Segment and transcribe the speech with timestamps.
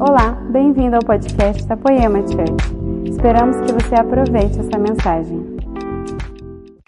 [0.00, 3.10] Olá, bem-vindo ao podcast da Poema Church.
[3.10, 5.56] Esperamos que você aproveite essa mensagem.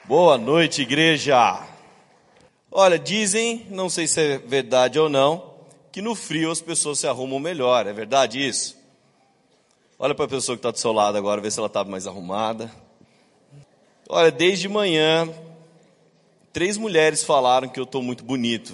[0.07, 1.61] Boa noite, igreja.
[2.71, 5.55] Olha, dizem, não sei se é verdade ou não,
[5.91, 7.85] que no frio as pessoas se arrumam melhor.
[7.89, 8.79] É verdade isso?
[9.99, 12.07] Olha para a pessoa que está do seu lado agora, vê se ela está mais
[12.07, 12.71] arrumada.
[14.09, 15.29] Olha, desde manhã,
[16.53, 18.73] três mulheres falaram que eu estou muito bonito.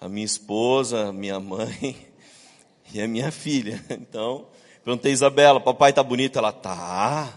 [0.00, 2.13] A minha esposa, a minha mãe
[3.02, 3.82] a minha filha.
[3.90, 4.46] Então,
[4.84, 6.38] perguntei a Isabela, papai está bonito?
[6.38, 7.32] Ela, tá.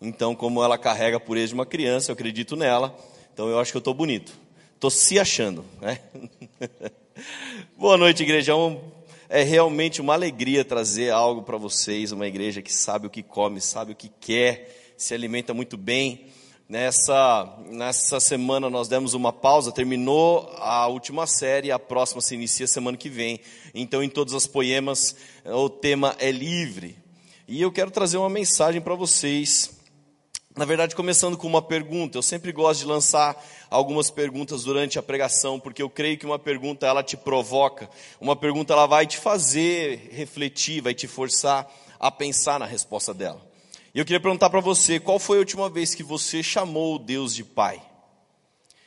[0.00, 2.96] Então, como ela carrega a pureza de uma criança, eu acredito nela.
[3.32, 4.32] Então, eu acho que eu estou bonito.
[4.74, 5.98] Estou se achando, né?
[7.76, 8.52] Boa noite, igreja.
[9.28, 13.60] É realmente uma alegria trazer algo para vocês, uma igreja que sabe o que come,
[13.60, 16.26] sabe o que quer, se alimenta muito bem.
[16.72, 22.66] Nessa, nessa semana nós demos uma pausa, terminou a última série, a próxima se inicia
[22.66, 23.40] semana que vem.
[23.74, 26.96] Então, em todas as poemas, o tema é livre.
[27.46, 29.70] E eu quero trazer uma mensagem para vocês.
[30.56, 32.16] Na verdade, começando com uma pergunta.
[32.16, 33.36] Eu sempre gosto de lançar
[33.68, 37.86] algumas perguntas durante a pregação, porque eu creio que uma pergunta ela te provoca.
[38.18, 43.51] Uma pergunta ela vai te fazer refletir, vai te forçar a pensar na resposta dela.
[43.94, 47.34] E eu queria perguntar para você, qual foi a última vez que você chamou Deus
[47.34, 47.82] de Pai?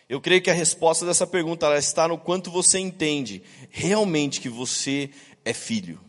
[0.09, 5.11] Eu creio que a resposta dessa pergunta está no quanto você entende realmente que você
[5.43, 5.99] é filho.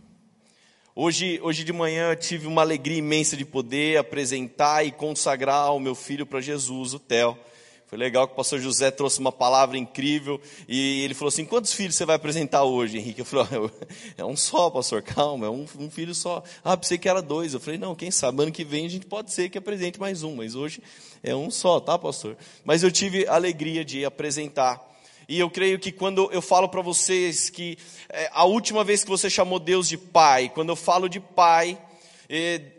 [0.94, 5.80] Hoje, hoje de manhã eu tive uma alegria imensa de poder apresentar e consagrar o
[5.80, 7.39] meu filho para Jesus, o Theo.
[7.87, 11.73] Foi legal que o pastor José trouxe uma palavra incrível e ele falou assim: quantos
[11.73, 13.20] filhos você vai apresentar hoje, Henrique?
[13.20, 13.70] Eu falei:
[14.19, 16.42] é um só, pastor, calma, é um, um, filho só.
[16.64, 17.55] Ah, pensei que era dois.
[17.55, 20.25] Eu falei: não, quem sabe, ano que vem a gente pode ser que apresente mais
[20.25, 20.83] um, mas hoje
[21.23, 22.37] é um só, tá, pastor?
[22.64, 24.84] Mas eu tive alegria de apresentar.
[25.29, 29.11] E eu creio que quando eu falo para vocês que é, a última vez que
[29.11, 31.79] você chamou Deus de pai, quando eu falo de pai,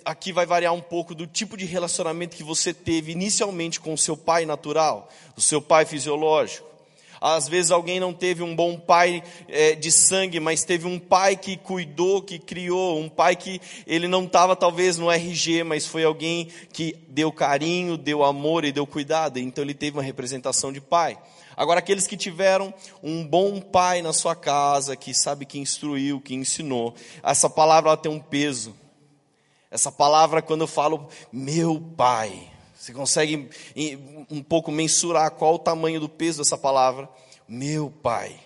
[0.03, 3.97] aqui vai variar um pouco do tipo de relacionamento que você teve inicialmente com o
[3.97, 6.67] seu pai natural, o seu pai fisiológico.
[7.19, 11.35] Às vezes alguém não teve um bom pai é, de sangue, mas teve um pai
[11.35, 16.03] que cuidou, que criou, um pai que ele não estava talvez no RG, mas foi
[16.03, 19.39] alguém que deu carinho, deu amor e deu cuidado.
[19.39, 21.17] Então ele teve uma representação de pai.
[21.55, 22.71] Agora, aqueles que tiveram
[23.01, 26.93] um bom pai na sua casa, que sabe que instruiu, que ensinou,
[27.23, 28.75] essa palavra ela tem um peso.
[29.69, 33.49] Essa palavra, quando eu falo meu pai, você consegue
[34.29, 37.09] um pouco mensurar qual o tamanho do peso dessa palavra?
[37.47, 38.39] Meu pai.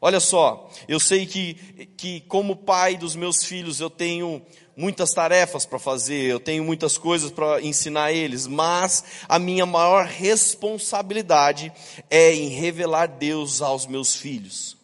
[0.00, 1.54] Olha só, eu sei que,
[1.96, 4.42] que como pai dos meus filhos eu tenho
[4.76, 10.06] muitas tarefas para fazer, eu tenho muitas coisas para ensinar eles, mas a minha maior
[10.06, 11.72] responsabilidade
[12.10, 14.76] é em revelar Deus aos meus filhos.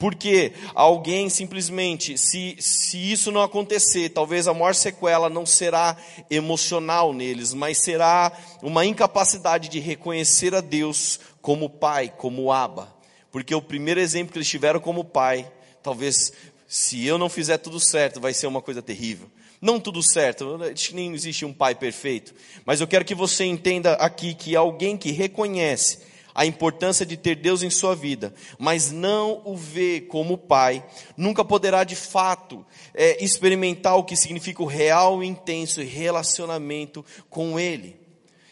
[0.00, 5.94] Porque alguém simplesmente, se, se isso não acontecer, talvez a maior sequela não será
[6.30, 12.88] emocional neles, mas será uma incapacidade de reconhecer a Deus como Pai, como Abba.
[13.30, 15.52] Porque o primeiro exemplo que eles tiveram como Pai,
[15.82, 16.32] talvez,
[16.66, 19.30] se eu não fizer tudo certo, vai ser uma coisa terrível.
[19.60, 20.58] Não tudo certo,
[20.94, 22.34] nem existe um pai perfeito.
[22.64, 25.98] Mas eu quero que você entenda aqui que alguém que reconhece
[26.34, 30.84] a importância de ter Deus em sua vida, mas não o vê como pai,
[31.16, 32.64] nunca poderá de fato
[32.94, 38.00] é, experimentar o que significa o real e intenso relacionamento com Ele.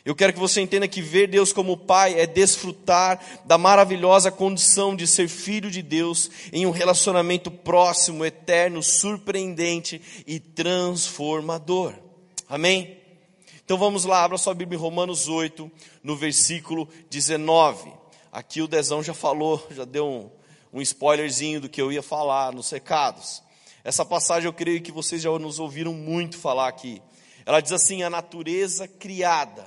[0.08, 4.96] Eu quero que você entenda que ver Deus como Pai é desfrutar da maravilhosa condição
[4.96, 11.92] de ser filho de Deus em um relacionamento próximo, eterno, surpreendente e transformador.
[12.48, 12.97] Amém?
[13.68, 15.70] Então vamos lá, abra sua Bíblia em Romanos 8,
[16.02, 17.92] no versículo 19.
[18.32, 20.30] Aqui o Dezão já falou, já deu um,
[20.72, 23.42] um spoilerzinho do que eu ia falar nos recados.
[23.84, 27.02] Essa passagem eu creio que vocês já nos ouviram muito falar aqui.
[27.44, 29.66] Ela diz assim: a natureza criada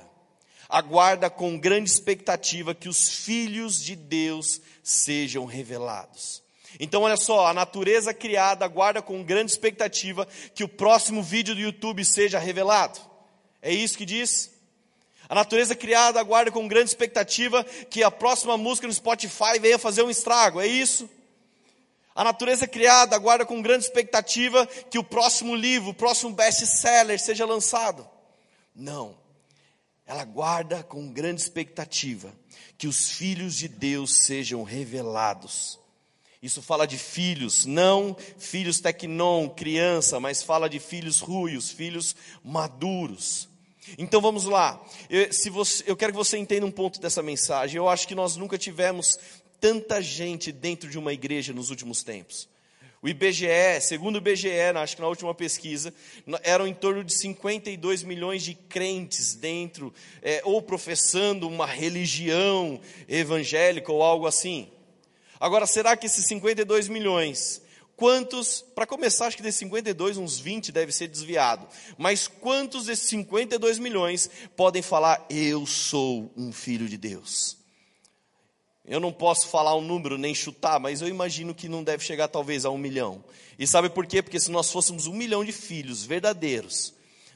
[0.68, 6.42] aguarda com grande expectativa que os filhos de Deus sejam revelados.
[6.80, 10.26] Então, olha só, a natureza criada aguarda com grande expectativa
[10.56, 13.11] que o próximo vídeo do YouTube seja revelado.
[13.62, 14.50] É isso que diz?
[15.28, 20.02] A natureza criada aguarda com grande expectativa que a próxima música no Spotify venha fazer
[20.02, 21.08] um estrago, é isso?
[22.14, 27.46] A natureza criada aguarda com grande expectativa que o próximo livro, o próximo best-seller seja
[27.46, 28.06] lançado.
[28.74, 29.16] Não.
[30.04, 32.34] Ela aguarda com grande expectativa
[32.76, 35.78] que os filhos de Deus sejam revelados.
[36.42, 43.48] Isso fala de filhos, não filhos tecnon, criança, mas fala de filhos ruios, filhos maduros.
[43.98, 44.82] Então vamos lá.
[45.10, 47.76] Eu, se você, eu quero que você entenda um ponto dessa mensagem.
[47.76, 49.18] Eu acho que nós nunca tivemos
[49.60, 52.48] tanta gente dentro de uma igreja nos últimos tempos.
[53.02, 55.92] O IBGE, segundo o IBGE, acho que na última pesquisa,
[56.44, 59.92] eram em torno de 52 milhões de crentes dentro,
[60.22, 64.68] é, ou professando uma religião evangélica ou algo assim.
[65.40, 67.61] Agora, será que esses 52 milhões,
[67.96, 71.66] quantos, para começar, acho que desses 52, uns 20 deve ser desviado,
[71.96, 77.56] mas quantos desses 52 milhões podem falar, eu sou um filho de Deus?
[78.84, 82.26] Eu não posso falar um número nem chutar, mas eu imagino que não deve chegar
[82.26, 83.24] talvez a um milhão.
[83.56, 84.20] E sabe por quê?
[84.20, 86.92] Porque se nós fôssemos um milhão de filhos verdadeiros,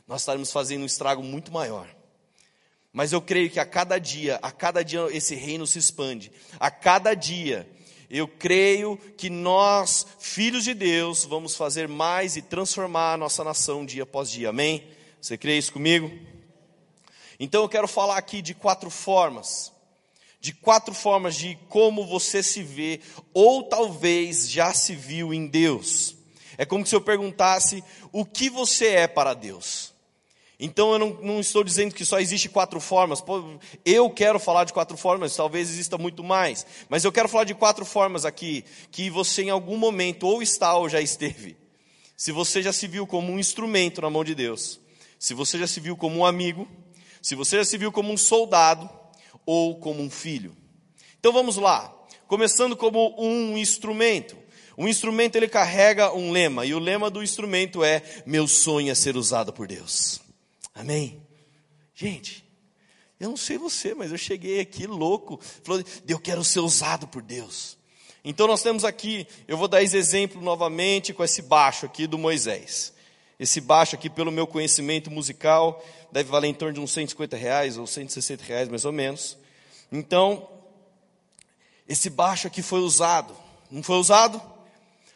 [0.08, 1.88] nós estaríamos fazendo um estrago muito maior.
[2.92, 6.32] Mas eu creio que a cada dia, a cada dia esse reino se expande.
[6.58, 7.68] A cada dia,
[8.10, 13.84] eu creio que nós, filhos de Deus, vamos fazer mais e transformar a nossa nação
[13.84, 14.50] dia após dia.
[14.50, 14.86] Amém?
[15.20, 16.10] Você crê isso comigo?
[17.38, 19.72] Então eu quero falar aqui de quatro formas
[20.46, 23.00] de quatro formas de como você se vê,
[23.34, 26.14] ou talvez já se viu em Deus.
[26.56, 27.82] É como se eu perguntasse
[28.12, 29.92] o que você é para Deus.
[30.58, 33.22] Então eu não, não, estou dizendo que só existe quatro formas.
[33.84, 36.66] Eu quero falar de quatro formas, talvez exista muito mais.
[36.88, 40.74] Mas eu quero falar de quatro formas aqui que você em algum momento ou está
[40.74, 41.56] ou já esteve.
[42.16, 44.80] Se você já se viu como um instrumento na mão de Deus,
[45.18, 46.66] se você já se viu como um amigo,
[47.20, 48.88] se você já se viu como um soldado,
[49.46, 50.56] ou como um filho.
[51.20, 51.94] Então vamos lá,
[52.26, 54.36] começando como um instrumento.
[54.76, 58.94] Um instrumento ele carrega um lema, e o lema do instrumento é: Meu sonho é
[58.94, 60.25] ser usado por Deus.
[60.76, 61.22] Amém?
[61.94, 62.44] Gente,
[63.18, 67.22] eu não sei você, mas eu cheguei aqui louco, falando, eu quero ser usado por
[67.22, 67.78] Deus.
[68.22, 72.18] Então nós temos aqui, eu vou dar esse exemplo novamente com esse baixo aqui do
[72.18, 72.92] Moisés.
[73.40, 75.82] Esse baixo aqui, pelo meu conhecimento musical,
[76.12, 79.38] deve valer em torno de uns 150 reais ou 160 reais mais ou menos.
[79.90, 80.46] Então,
[81.88, 83.34] esse baixo aqui foi usado.
[83.70, 84.42] Não foi usado?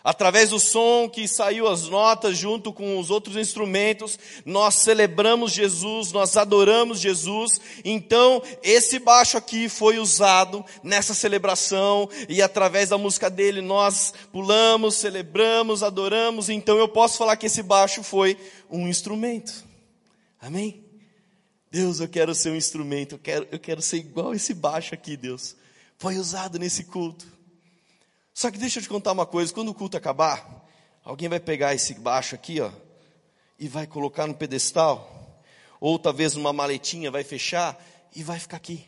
[0.03, 6.11] Através do som que saiu as notas junto com os outros instrumentos, nós celebramos Jesus,
[6.11, 7.61] nós adoramos Jesus.
[7.85, 14.97] Então, esse baixo aqui foi usado nessa celebração e através da música dele nós pulamos,
[14.97, 16.49] celebramos, adoramos.
[16.49, 18.39] Então, eu posso falar que esse baixo foi
[18.71, 19.65] um instrumento.
[20.41, 20.83] Amém?
[21.71, 25.15] Deus, eu quero ser um instrumento, eu quero, eu quero ser igual esse baixo aqui,
[25.15, 25.55] Deus.
[25.99, 27.40] Foi usado nesse culto.
[28.41, 30.67] Só que deixa eu te contar uma coisa: quando o culto acabar,
[31.05, 32.71] alguém vai pegar esse baixo aqui, ó,
[33.59, 35.43] e vai colocar no pedestal,
[35.79, 37.79] ou talvez numa maletinha, vai fechar
[38.17, 38.87] e vai ficar aqui.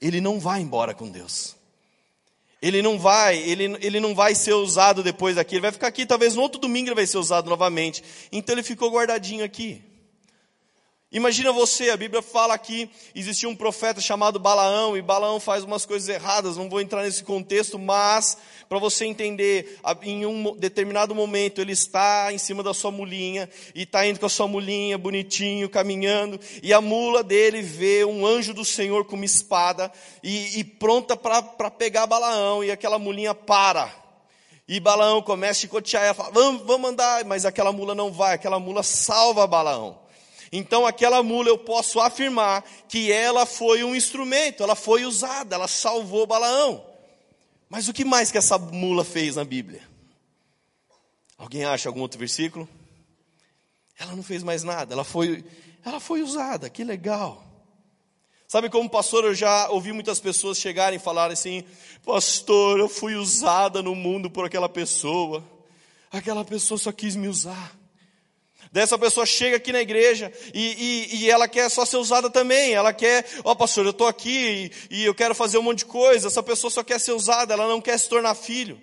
[0.00, 1.54] Ele não vai embora com Deus.
[2.60, 5.54] Ele não vai, ele, ele não vai ser usado depois daqui.
[5.54, 8.02] Ele vai ficar aqui, talvez no outro domingo ele vai ser usado novamente.
[8.32, 9.80] Então ele ficou guardadinho aqui.
[11.12, 15.84] Imagina você, a Bíblia fala que existia um profeta chamado Balaão, e Balaão faz umas
[15.84, 21.60] coisas erradas, não vou entrar nesse contexto, mas para você entender, em um determinado momento
[21.60, 25.68] ele está em cima da sua mulinha, e está indo com a sua mulinha, bonitinho,
[25.68, 29.90] caminhando, e a mula dele vê um anjo do Senhor com uma espada,
[30.22, 33.92] e, e pronta para pegar Balaão, e aquela mulinha para.
[34.68, 38.36] E Balaão começa a chicotear, e fala, vamos, vamos andar, mas aquela mula não vai,
[38.36, 39.99] aquela mula salva Balaão.
[40.52, 45.68] Então, aquela mula eu posso afirmar que ela foi um instrumento, ela foi usada, ela
[45.68, 46.84] salvou Balaão.
[47.68, 49.82] Mas o que mais que essa mula fez na Bíblia?
[51.38, 52.68] Alguém acha algum outro versículo?
[53.96, 55.44] Ela não fez mais nada, ela foi,
[55.84, 57.44] ela foi usada, que legal.
[58.48, 61.62] Sabe como pastor, eu já ouvi muitas pessoas chegarem e falarem assim:
[62.04, 65.44] Pastor, eu fui usada no mundo por aquela pessoa,
[66.10, 67.79] aquela pessoa só quis me usar.
[68.72, 72.72] Dessa pessoa chega aqui na igreja e, e, e, ela quer só ser usada também.
[72.72, 75.78] Ela quer, ó oh, pastor, eu estou aqui e, e, eu quero fazer um monte
[75.78, 76.28] de coisa.
[76.28, 78.80] Essa pessoa só quer ser usada, ela não quer se tornar filho.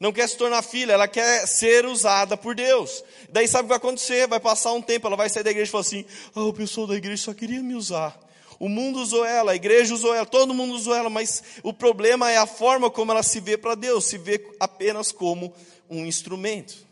[0.00, 3.04] Não quer se tornar filha, ela quer ser usada por Deus.
[3.28, 4.26] Daí sabe o que vai acontecer?
[4.26, 6.04] Vai passar um tempo, ela vai sair da igreja e falar assim:
[6.34, 8.18] ah, oh, o pessoal da igreja só queria me usar.
[8.58, 12.30] O mundo usou ela, a igreja usou ela, todo mundo usou ela, mas o problema
[12.30, 15.52] é a forma como ela se vê para Deus, se vê apenas como
[15.90, 16.91] um instrumento.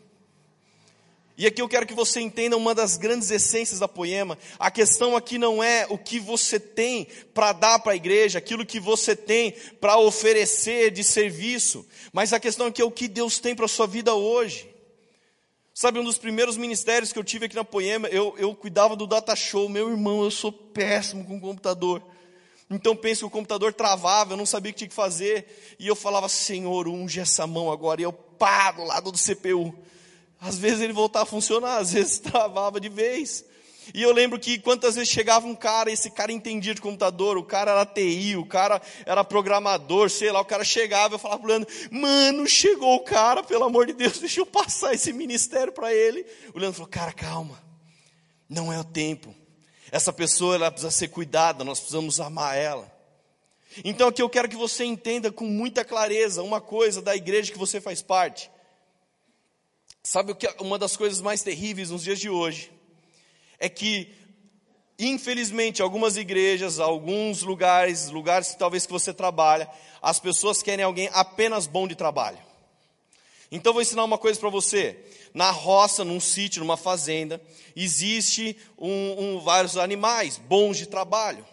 [1.37, 4.37] E aqui eu quero que você entenda uma das grandes essências da poema.
[4.59, 8.65] A questão aqui não é o que você tem para dar para a igreja, aquilo
[8.65, 13.39] que você tem para oferecer de serviço, mas a questão aqui é o que Deus
[13.39, 14.69] tem para a sua vida hoje.
[15.73, 19.07] Sabe, um dos primeiros ministérios que eu tive aqui na Poema, eu, eu cuidava do
[19.07, 19.69] data show.
[19.69, 22.03] Meu irmão, eu sou péssimo com computador.
[22.69, 25.75] Então penso que o computador travava, eu não sabia o que tinha que fazer.
[25.79, 28.01] E eu falava, Senhor, unge essa mão agora.
[28.01, 29.73] E eu paro do lado do CPU.
[30.41, 33.45] Às vezes ele voltava a funcionar, às vezes travava de vez.
[33.93, 37.43] E eu lembro que quantas vezes chegava um cara, esse cara entendia de computador, o
[37.43, 41.49] cara era TI, o cara era programador, sei lá, o cara chegava, eu falava pro
[41.49, 45.93] Leandro, mano, chegou o cara, pelo amor de Deus, deixa eu passar esse ministério para
[45.93, 46.25] ele.
[46.53, 47.61] O Leandro falou, cara, calma,
[48.49, 49.35] não é o tempo.
[49.91, 52.91] Essa pessoa ela precisa ser cuidada, nós precisamos amar ela.
[53.83, 57.57] Então aqui eu quero que você entenda com muita clareza uma coisa da igreja que
[57.57, 58.49] você faz parte.
[60.03, 62.71] Sabe o que é uma das coisas mais terríveis nos dias de hoje?
[63.59, 64.11] É que
[64.97, 69.69] infelizmente algumas igrejas, alguns lugares, lugares talvez que você trabalha,
[70.01, 72.39] as pessoas querem alguém apenas bom de trabalho.
[73.51, 74.97] Então vou ensinar uma coisa para você.
[75.33, 77.39] Na roça, num sítio, numa fazenda,
[77.75, 81.45] existe um, um, vários animais bons de trabalho.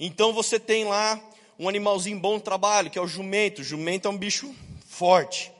[0.00, 1.20] Então você tem lá
[1.58, 3.60] um animalzinho bom de trabalho, que é o jumento.
[3.60, 4.54] O jumento é um bicho
[4.86, 5.51] forte.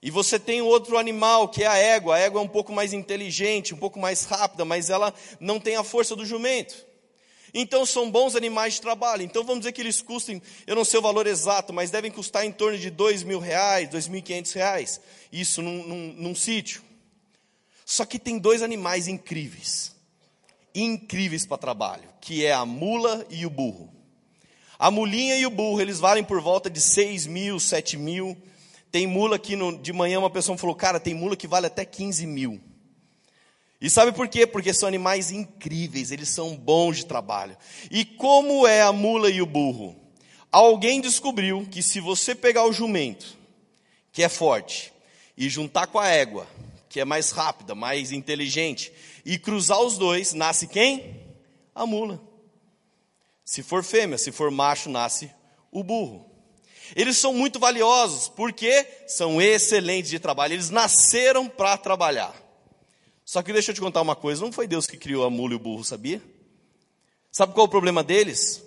[0.00, 2.16] E você tem outro animal, que é a égua.
[2.16, 5.76] A égua é um pouco mais inteligente, um pouco mais rápida, mas ela não tem
[5.76, 6.86] a força do jumento.
[7.52, 9.22] Então são bons animais de trabalho.
[9.22, 12.44] Então vamos dizer que eles custem, eu não sei o valor exato, mas devem custar
[12.44, 15.00] em torno de dois mil reais, dois mil e quinhentos reais.
[15.32, 16.82] Isso num, num, num sítio.
[17.84, 19.96] Só que tem dois animais incríveis,
[20.74, 23.90] incríveis para trabalho, que é a mula e o burro.
[24.78, 28.36] A mulinha e o burro, eles valem por volta de seis mil, sete mil.
[28.90, 31.84] Tem mula que no, de manhã uma pessoa falou, cara, tem mula que vale até
[31.84, 32.60] 15 mil.
[33.80, 34.46] E sabe por quê?
[34.46, 37.56] Porque são animais incríveis, eles são bons de trabalho.
[37.90, 39.94] E como é a mula e o burro?
[40.50, 43.36] Alguém descobriu que se você pegar o jumento,
[44.10, 44.92] que é forte,
[45.36, 46.48] e juntar com a égua,
[46.88, 48.92] que é mais rápida, mais inteligente,
[49.24, 51.20] e cruzar os dois, nasce quem?
[51.74, 52.20] A mula.
[53.44, 55.30] Se for fêmea, se for macho, nasce
[55.70, 56.27] o burro.
[56.94, 60.54] Eles são muito valiosos porque são excelentes de trabalho.
[60.54, 62.34] Eles nasceram para trabalhar.
[63.24, 65.52] Só que deixa eu te contar uma coisa: não foi Deus que criou a mula
[65.52, 66.22] e o burro, sabia?
[67.30, 68.62] Sabe qual é o problema deles?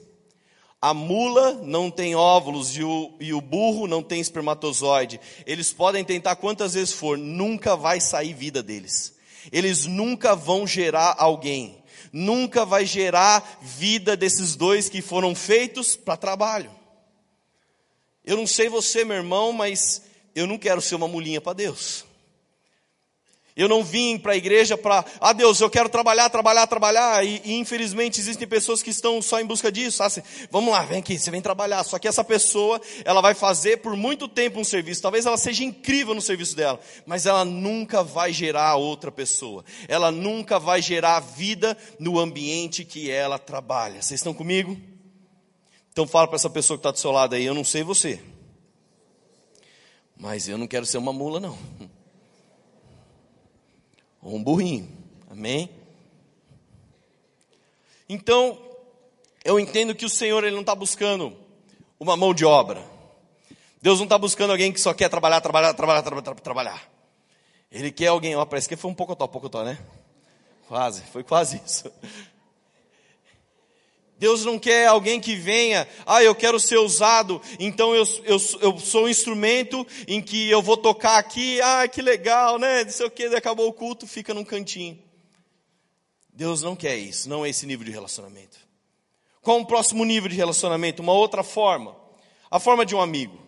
[0.82, 5.20] A mula não tem óvulos e o, e o burro não tem espermatozoide.
[5.46, 9.14] Eles podem tentar quantas vezes for, nunca vai sair vida deles.
[9.52, 11.84] Eles nunca vão gerar alguém.
[12.12, 16.72] Nunca vai gerar vida desses dois que foram feitos para trabalho.
[18.32, 22.06] Eu não sei você, meu irmão, mas eu não quero ser uma mulinha para Deus.
[23.58, 27.42] Eu não vim para a igreja para, ah Deus, eu quero trabalhar, trabalhar, trabalhar, e,
[27.44, 31.20] e, infelizmente existem pessoas que estão só em busca disso, assim, vamos lá, vem aqui,
[31.20, 35.02] você vem trabalhar, só que essa pessoa, ela vai fazer por muito tempo um serviço,
[35.02, 40.10] talvez ela seja incrível no serviço dela, mas ela nunca vai gerar outra pessoa, ela
[40.10, 44.80] nunca vai gerar vida no ambiente que ela trabalha, vocês estão comigo?
[45.92, 48.22] Então fala para essa pessoa que está do seu lado aí, eu não sei você.
[50.16, 51.58] Mas eu não quero ser uma mula, não.
[54.22, 54.90] Ou um burrinho.
[55.30, 55.70] Amém?
[58.08, 58.58] Então,
[59.44, 61.36] eu entendo que o Senhor ele não está buscando
[62.00, 62.86] uma mão de obra.
[63.82, 66.92] Deus não está buscando alguém que só quer trabalhar, trabalhar, trabalhar, trabalhar, trabalhar.
[67.72, 69.80] Ele quer alguém, ó, parece que foi um pouco pouco top, né?
[70.68, 71.92] Quase, foi quase isso.
[74.22, 78.78] Deus não quer alguém que venha, ah, eu quero ser usado, então eu, eu, eu
[78.78, 82.84] sou um instrumento em que eu vou tocar aqui, ah, que legal, né?
[82.84, 85.02] Não sei o que, acabou o culto, fica num cantinho.
[86.32, 88.60] Deus não quer isso, não é esse nível de relacionamento.
[89.42, 91.02] Qual o próximo nível de relacionamento?
[91.02, 91.96] Uma outra forma,
[92.52, 93.42] a forma de um amigo.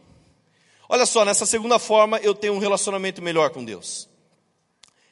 [0.89, 4.09] Olha só, nessa segunda forma eu tenho um relacionamento melhor com Deus.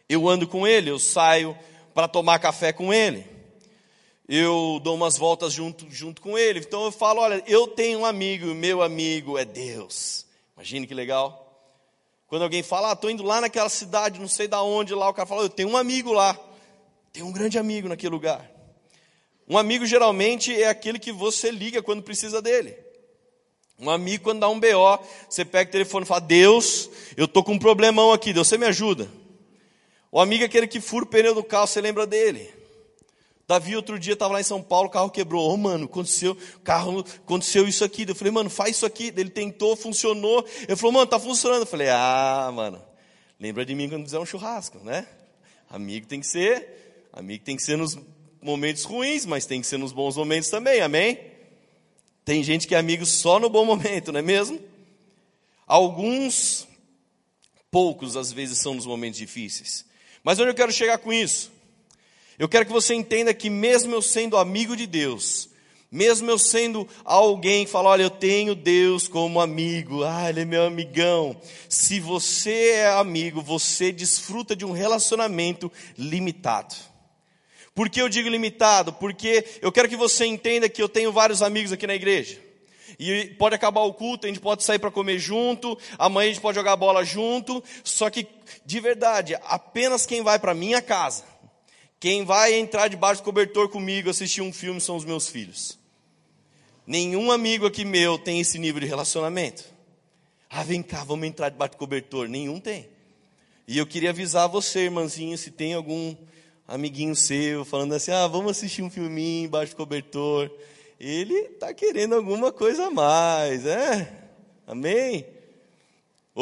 [0.09, 1.55] Eu ando com Ele, eu saio
[1.93, 3.40] para tomar café com Ele
[4.33, 6.59] eu dou umas voltas junto, junto com ele.
[6.59, 10.25] Então eu falo: olha, eu tenho um amigo, e meu amigo é Deus.
[10.55, 11.37] Imagine que legal.
[12.27, 15.13] Quando alguém fala, ah, estou indo lá naquela cidade, não sei da onde, lá o
[15.13, 16.39] cara fala, eu tenho um amigo lá.
[17.11, 18.49] Tem um grande amigo naquele lugar.
[19.49, 22.73] Um amigo geralmente é aquele que você liga quando precisa dele.
[23.77, 27.43] Um amigo, quando dá um BO, você pega o telefone e fala: Deus, eu estou
[27.43, 29.11] com um problemão aqui, Deus, você me ajuda.
[30.09, 32.60] O amigo é aquele que fura o pneu do carro, você lembra dele.
[33.51, 35.49] Davi outro dia estava lá em São Paulo, o carro quebrou.
[35.49, 38.05] Ô, oh, mano, aconteceu, carro, aconteceu isso aqui.
[38.07, 39.13] Eu falei, mano, faz isso aqui.
[39.17, 40.45] Ele tentou, funcionou.
[40.65, 41.63] Ele falou, mano, tá funcionando.
[41.63, 42.81] Eu falei, ah, mano,
[43.37, 45.05] lembra de mim quando fizer um churrasco, né?
[45.69, 47.97] Amigo tem que ser, amigo tem que ser nos
[48.41, 51.19] momentos ruins, mas tem que ser nos bons momentos também, amém?
[52.23, 54.61] Tem gente que é amigo só no bom momento, não é mesmo?
[55.67, 56.65] Alguns,
[57.69, 59.85] poucos às vezes são nos momentos difíceis.
[60.23, 61.51] Mas onde eu quero chegar com isso?
[62.41, 65.47] Eu quero que você entenda que, mesmo eu sendo amigo de Deus,
[65.91, 70.45] mesmo eu sendo alguém que fala, olha, eu tenho Deus como amigo, ah, ele é
[70.45, 71.39] meu amigão.
[71.69, 76.73] Se você é amigo, você desfruta de um relacionamento limitado.
[77.75, 78.91] Por que eu digo limitado?
[78.91, 82.39] Porque eu quero que você entenda que eu tenho vários amigos aqui na igreja.
[82.97, 86.41] E pode acabar o culto, a gente pode sair para comer junto, amanhã a gente
[86.41, 87.63] pode jogar bola junto.
[87.83, 88.27] Só que,
[88.65, 91.23] de verdade, apenas quem vai para minha casa,
[92.01, 95.77] quem vai entrar debaixo do cobertor comigo assistir um filme são os meus filhos.
[96.85, 99.63] Nenhum amigo aqui meu tem esse nível de relacionamento.
[100.49, 102.27] Ah, vem cá, vamos entrar debaixo do cobertor.
[102.27, 102.89] Nenhum tem.
[103.67, 106.15] E eu queria avisar você, irmãzinho, se tem algum
[106.67, 110.49] amiguinho seu falando assim: ah, vamos assistir um filminho embaixo do cobertor.
[110.99, 114.11] Ele está querendo alguma coisa a mais, né?
[114.65, 115.27] Amém?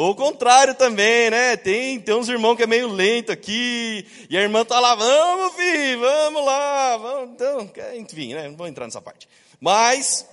[0.00, 1.58] Ou o contrário também, né?
[1.58, 5.54] Tem, tem uns irmãos que é meio lento aqui, e a irmã está lá, vamos,
[5.54, 7.30] filho, vamos lá, vamos.
[7.34, 8.48] Então, enfim, né?
[8.48, 9.28] Não vou entrar nessa parte.
[9.60, 10.26] Mas,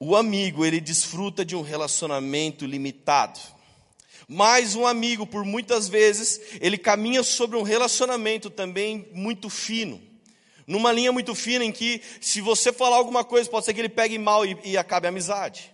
[0.00, 3.38] o amigo, ele desfruta de um relacionamento limitado.
[4.26, 10.02] Mas um amigo, por muitas vezes, ele caminha sobre um relacionamento também muito fino.
[10.66, 13.88] Numa linha muito fina em que, se você falar alguma coisa, pode ser que ele
[13.88, 15.72] pegue mal e, e acabe a amizade.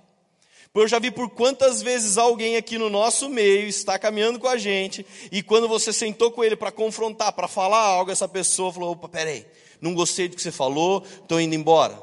[0.80, 4.58] Eu já vi por quantas vezes alguém aqui no nosso meio está caminhando com a
[4.58, 8.92] gente e quando você sentou com ele para confrontar, para falar algo, essa pessoa falou:
[8.92, 9.46] opa, peraí,
[9.80, 11.98] não gostei do que você falou, estou indo embora.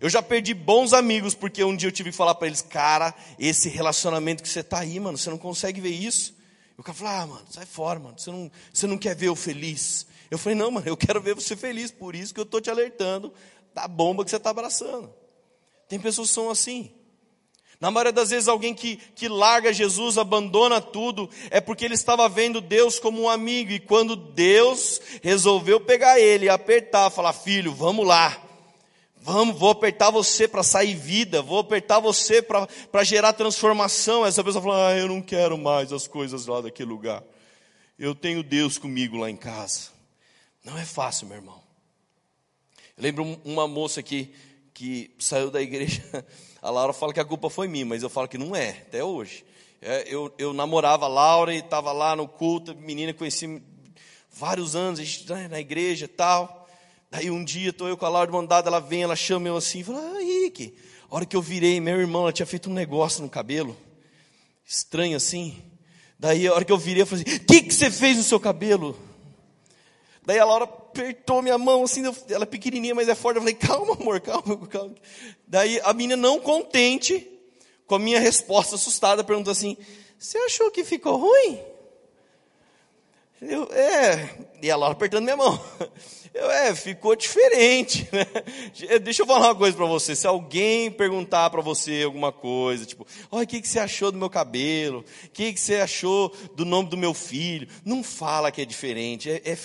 [0.00, 3.12] Eu já perdi bons amigos porque um dia eu tive que falar para eles, cara,
[3.38, 6.34] esse relacionamento que você está aí, mano, você não consegue ver isso.
[6.76, 9.26] E o cara falou, ah, mano, sai fora, mano, você não, você não quer ver
[9.26, 10.06] eu feliz.
[10.30, 12.70] Eu falei, não, mano, eu quero ver você feliz, por isso que eu estou te
[12.70, 13.32] alertando
[13.74, 15.12] da bomba que você está abraçando.
[15.88, 16.92] Tem pessoas que são assim.
[17.80, 22.28] Na maioria das vezes, alguém que, que larga Jesus, abandona tudo, é porque ele estava
[22.28, 28.06] vendo Deus como um amigo, e quando Deus resolveu pegar ele apertar, falar, filho, vamos
[28.06, 28.40] lá,
[29.26, 34.26] Vamos, vou apertar você para sair vida, vou apertar você para gerar transformação.
[34.26, 37.24] Essa pessoa fala: ah, eu não quero mais as coisas lá daquele lugar.
[37.98, 39.88] Eu tenho Deus comigo lá em casa.
[40.62, 41.58] Não é fácil, meu irmão.
[42.98, 44.30] Eu lembro uma moça que,
[44.74, 46.02] que saiu da igreja.
[46.64, 49.04] A Laura fala que a culpa foi minha, mas eu falo que não é, até
[49.04, 49.44] hoje.
[49.82, 53.62] É, eu, eu namorava a Laura e estava lá no culto, menina conheci
[54.30, 56.66] vários anos, a gente né, na igreja e tal.
[57.10, 59.58] Daí um dia, estou eu com a Laura de mandada, ela vem, ela chama eu
[59.58, 60.74] assim, fala, ah, Rick,
[61.10, 63.76] a hora que eu virei, meu irmão, ela tinha feito um negócio no cabelo,
[64.64, 65.62] estranho assim.
[66.18, 68.22] Daí a hora que eu virei, eu falei assim, o que, que você fez no
[68.22, 68.98] seu cabelo?
[70.26, 73.36] Daí a Laura apertou minha mão, assim, ela é pequenininha, mas é forte.
[73.36, 74.94] Eu falei, calma, amor, calma, calma.
[75.46, 77.30] Daí a menina, não contente
[77.86, 79.76] com a minha resposta, assustada, perguntou assim:
[80.18, 81.73] Você achou que ficou ruim?
[83.40, 84.38] Eu, é.
[84.62, 85.62] E a Laura apertando minha mão.
[86.34, 88.26] Eu, é, ficou diferente, né?
[88.98, 90.16] Deixa eu falar uma coisa para você.
[90.16, 94.18] Se alguém perguntar para você alguma coisa, tipo, olha, o que, que você achou do
[94.18, 95.04] meu cabelo?
[95.26, 97.68] O que, que você achou do nome do meu filho?
[97.84, 99.30] Não fala que é diferente.
[99.30, 99.56] É, é...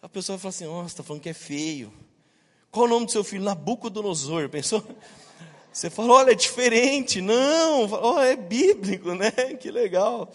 [0.00, 1.92] A pessoa vai falar assim, nossa, está falando que é feio.
[2.70, 3.44] Qual o nome do seu filho?
[3.44, 4.82] Nabucodonosor, pensou?
[5.70, 7.20] Você fala, olha, é diferente.
[7.20, 9.30] Não, olha, é bíblico, né?
[9.60, 10.32] Que legal.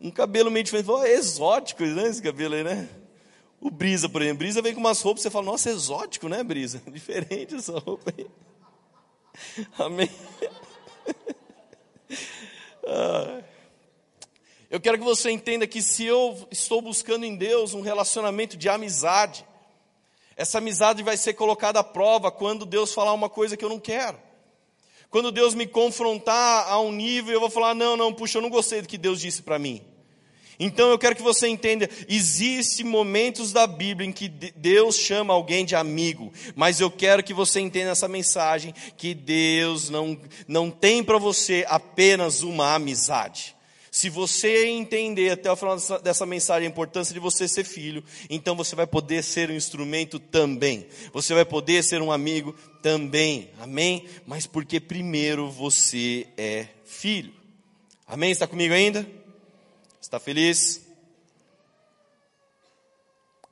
[0.00, 0.90] Um cabelo meio diferente.
[0.90, 2.08] Oh, é exótico, né?
[2.08, 2.88] Esse cabelo aí, né?
[3.60, 6.82] O Brisa, por exemplo, Brisa vem com umas roupas, você fala, nossa, exótico, né, Brisa?
[6.90, 8.26] Diferente essa roupa aí.
[9.78, 10.10] Amém.
[12.88, 13.42] Ah.
[14.70, 18.68] Eu quero que você entenda que se eu estou buscando em Deus um relacionamento de
[18.68, 19.44] amizade,
[20.36, 23.80] essa amizade vai ser colocada à prova quando Deus falar uma coisa que eu não
[23.80, 24.16] quero.
[25.16, 28.50] Quando Deus me confrontar a um nível, eu vou falar: não, não, puxa, eu não
[28.50, 29.80] gostei do que Deus disse para mim.
[30.60, 35.64] Então eu quero que você entenda, existem momentos da Bíblia em que Deus chama alguém
[35.64, 41.02] de amigo, mas eu quero que você entenda essa mensagem que Deus não não tem
[41.02, 43.55] para você apenas uma amizade.
[43.96, 48.54] Se você entender até o final dessa, mensagem a importância de você ser filho, então
[48.54, 50.86] você vai poder ser um instrumento também.
[51.14, 53.50] Você vai poder ser um amigo também.
[53.58, 54.06] Amém?
[54.26, 57.32] Mas porque primeiro você é filho.
[58.06, 58.30] Amém?
[58.30, 59.08] Está comigo ainda?
[59.98, 60.86] Está feliz?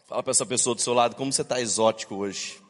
[0.07, 2.61] Fala para essa pessoa do seu lado, como você está exótico hoje?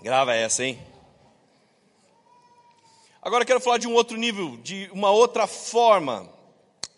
[0.00, 0.91] Grava essa, hein?
[3.24, 6.28] Agora eu quero falar de um outro nível, de uma outra forma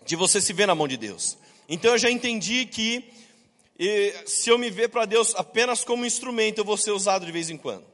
[0.06, 1.36] de você se ver na mão de Deus.
[1.68, 3.04] Então eu já entendi que
[4.24, 7.50] se eu me ver para Deus apenas como instrumento, eu vou ser usado de vez
[7.50, 7.84] em quando.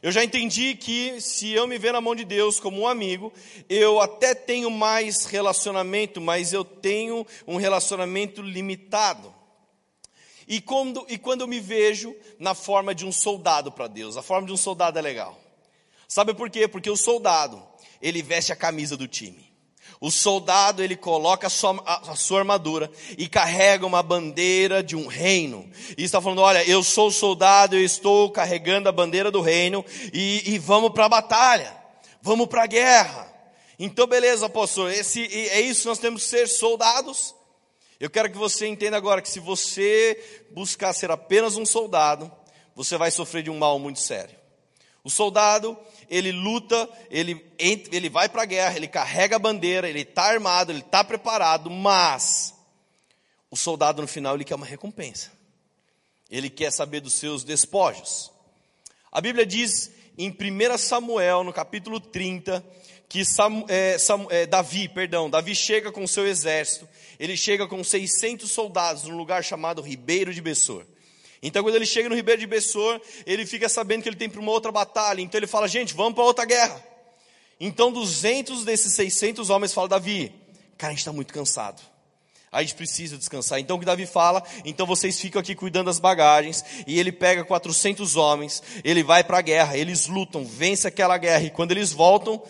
[0.00, 3.32] Eu já entendi que se eu me ver na mão de Deus como um amigo,
[3.68, 9.34] eu até tenho mais relacionamento, mas eu tenho um relacionamento limitado.
[10.46, 14.22] E quando, e quando eu me vejo na forma de um soldado para Deus, a
[14.22, 15.36] forma de um soldado é legal.
[16.06, 16.68] Sabe por quê?
[16.68, 17.71] Porque o soldado,
[18.02, 19.52] ele veste a camisa do time.
[20.00, 25.06] O soldado ele coloca a sua, a, sua, armadura e carrega uma bandeira de um
[25.06, 25.70] reino.
[25.96, 30.54] E está falando: olha, eu sou soldado, eu estou carregando a bandeira do reino e,
[30.54, 31.76] e vamos para a batalha,
[32.20, 33.32] vamos para a guerra.
[33.78, 37.32] Então, beleza, apóstolo, esse, é isso, nós temos que ser soldados.
[38.00, 42.30] Eu quero que você entenda agora que se você buscar ser apenas um soldado,
[42.74, 44.36] você vai sofrer de um mal muito sério.
[45.04, 45.76] O soldado,
[46.12, 50.70] ele luta, ele, ele vai para a guerra, ele carrega a bandeira, ele está armado,
[50.70, 52.54] ele está preparado, mas
[53.50, 55.32] o soldado no final ele quer uma recompensa.
[56.30, 58.30] Ele quer saber dos seus despojos.
[59.10, 62.62] A Bíblia diz em 1 Samuel, no capítulo 30,
[63.08, 63.22] que
[63.70, 63.96] é,
[64.28, 66.86] é, Davi, perdão, Davi chega com seu exército,
[67.18, 70.84] ele chega com 600 soldados num lugar chamado Ribeiro de Bessor.
[71.42, 74.40] Então, quando ele chega no Ribeiro de Bessor, ele fica sabendo que ele tem para
[74.40, 75.20] uma outra batalha.
[75.20, 76.82] Então, ele fala: gente, vamos para outra guerra.
[77.58, 80.32] Então, 200 desses 600 homens falam: Davi,
[80.78, 81.82] cara, a gente está muito cansado.
[82.52, 83.58] A gente precisa descansar.
[83.58, 84.42] Então, o que Davi fala?
[84.64, 86.62] Então, vocês ficam aqui cuidando das bagagens.
[86.86, 91.44] E ele pega 400 homens, ele vai para a guerra, eles lutam, vence aquela guerra.
[91.44, 92.40] E quando eles voltam,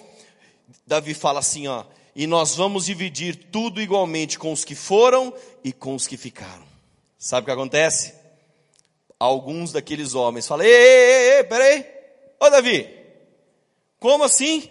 [0.87, 5.33] Davi fala assim: ó, e nós vamos dividir tudo igualmente com os que foram
[5.65, 6.65] e com os que ficaram.
[7.17, 8.22] Sabe o que acontece?
[9.23, 11.87] Alguns daqueles homens falam: Ei, ei, ei, peraí,
[12.41, 12.89] ô Davi,
[13.99, 14.69] como assim?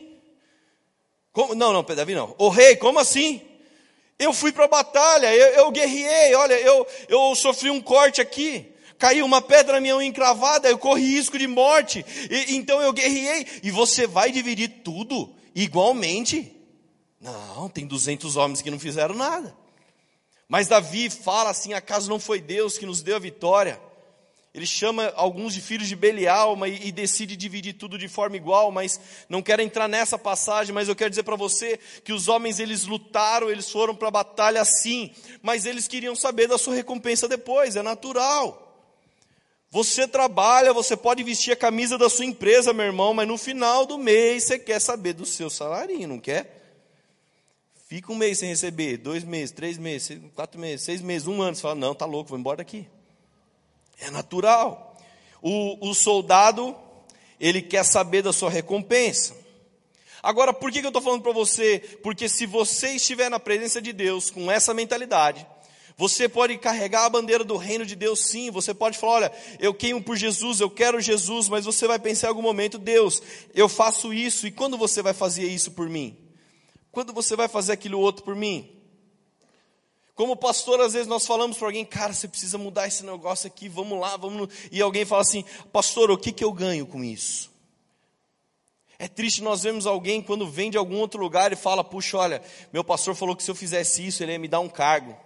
[1.31, 1.55] Como?
[1.55, 3.41] Não, não, Davi não, ô rei, como assim?
[4.19, 8.71] Eu fui para a batalha, eu, eu guerriei, olha, eu, eu sofri um corte aqui,
[8.99, 12.93] caiu uma pedra na minha unha encravada, eu corri risco de morte, e, então eu
[12.93, 16.55] guerriei, e você vai dividir tudo igualmente?
[17.19, 19.55] Não, tem 200 homens que não fizeram nada.
[20.47, 23.79] Mas Davi fala assim: acaso não foi Deus que nos deu a vitória?
[24.53, 28.69] Ele chama alguns de filhos de Belial e, e decide dividir tudo de forma igual,
[28.69, 32.59] mas não quero entrar nessa passagem, mas eu quero dizer para você que os homens
[32.59, 35.11] eles lutaram, eles foram para a batalha sim,
[35.41, 38.67] mas eles queriam saber da sua recompensa depois, é natural.
[39.69, 43.85] Você trabalha, você pode vestir a camisa da sua empresa, meu irmão, mas no final
[43.85, 46.57] do mês você quer saber do seu salário, não quer?
[47.87, 51.55] Fica um mês sem receber, dois meses, três meses, quatro meses, seis meses, um ano,
[51.55, 52.85] você fala, não, tá louco, vou embora daqui.
[54.01, 54.97] É natural.
[55.41, 56.75] O, o soldado,
[57.39, 59.35] ele quer saber da sua recompensa.
[60.21, 61.79] Agora, por que, que eu estou falando para você?
[62.03, 65.47] Porque se você estiver na presença de Deus com essa mentalidade,
[65.97, 68.51] você pode carregar a bandeira do reino de Deus, sim.
[68.51, 72.27] Você pode falar: olha, eu queimo por Jesus, eu quero Jesus, mas você vai pensar
[72.27, 73.21] em algum momento: Deus,
[73.53, 76.17] eu faço isso, e quando você vai fazer isso por mim?
[76.91, 78.80] Quando você vai fazer aquilo outro por mim?
[80.21, 83.67] Como pastor, às vezes nós falamos para alguém, cara, você precisa mudar esse negócio aqui,
[83.67, 84.49] vamos lá, vamos.
[84.71, 87.49] E alguém fala assim, pastor, o que, que eu ganho com isso?
[88.99, 92.39] É triste nós vemos alguém quando vem de algum outro lugar e fala, puxa, olha,
[92.71, 95.17] meu pastor falou que se eu fizesse isso, ele ia me dar um cargo.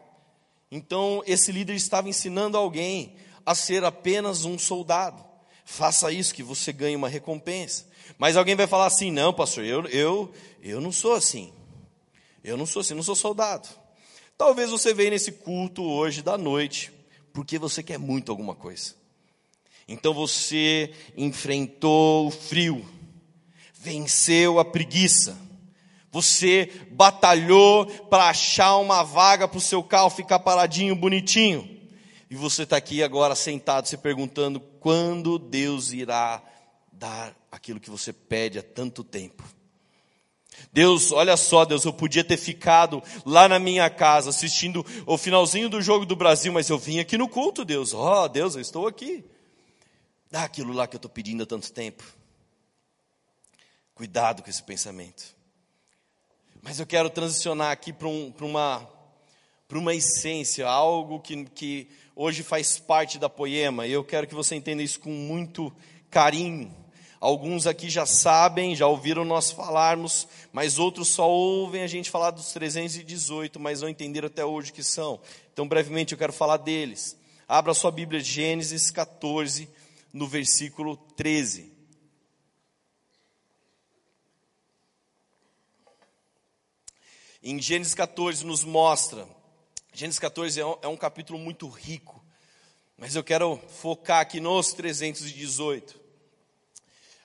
[0.71, 5.21] Então, esse líder estava ensinando alguém a ser apenas um soldado.
[5.65, 7.85] Faça isso que você ganhe uma recompensa.
[8.17, 10.31] Mas alguém vai falar assim, não, pastor, eu, eu,
[10.61, 11.51] eu não sou assim.
[12.41, 13.83] Eu não sou assim, não sou soldado.
[14.37, 16.91] Talvez você venha nesse culto hoje da noite
[17.31, 18.95] porque você quer muito alguma coisa.
[19.87, 22.85] Então você enfrentou o frio,
[23.73, 25.37] venceu a preguiça,
[26.11, 31.69] você batalhou para achar uma vaga para o seu carro ficar paradinho, bonitinho.
[32.29, 36.41] E você está aqui agora sentado se perguntando quando Deus irá
[36.91, 39.43] dar aquilo que você pede há tanto tempo.
[40.71, 45.69] Deus, olha só, Deus, eu podia ter ficado lá na minha casa assistindo o finalzinho
[45.69, 47.93] do jogo do Brasil, mas eu vim aqui no culto, Deus.
[47.93, 49.23] Oh, Deus, eu estou aqui.
[50.29, 52.03] Dá aquilo lá que eu estou pedindo há tanto tempo.
[53.93, 55.35] Cuidado com esse pensamento.
[56.61, 58.89] Mas eu quero transicionar aqui para um, uma,
[59.71, 64.55] uma essência, algo que, que hoje faz parte da poema, e eu quero que você
[64.55, 65.71] entenda isso com muito
[66.09, 66.75] carinho.
[67.25, 72.29] Alguns aqui já sabem, já ouviram nós falarmos, mas outros só ouvem a gente falar
[72.29, 75.19] dos 318, mas não entenderam até hoje o que são.
[75.51, 77.17] Então, brevemente, eu quero falar deles.
[77.47, 79.67] Abra sua Bíblia, Gênesis 14,
[80.13, 81.73] no versículo 13.
[87.41, 89.27] Em Gênesis 14 nos mostra,
[89.91, 92.23] Gênesis 14 é um, é um capítulo muito rico,
[92.95, 96.04] mas eu quero focar aqui nos 318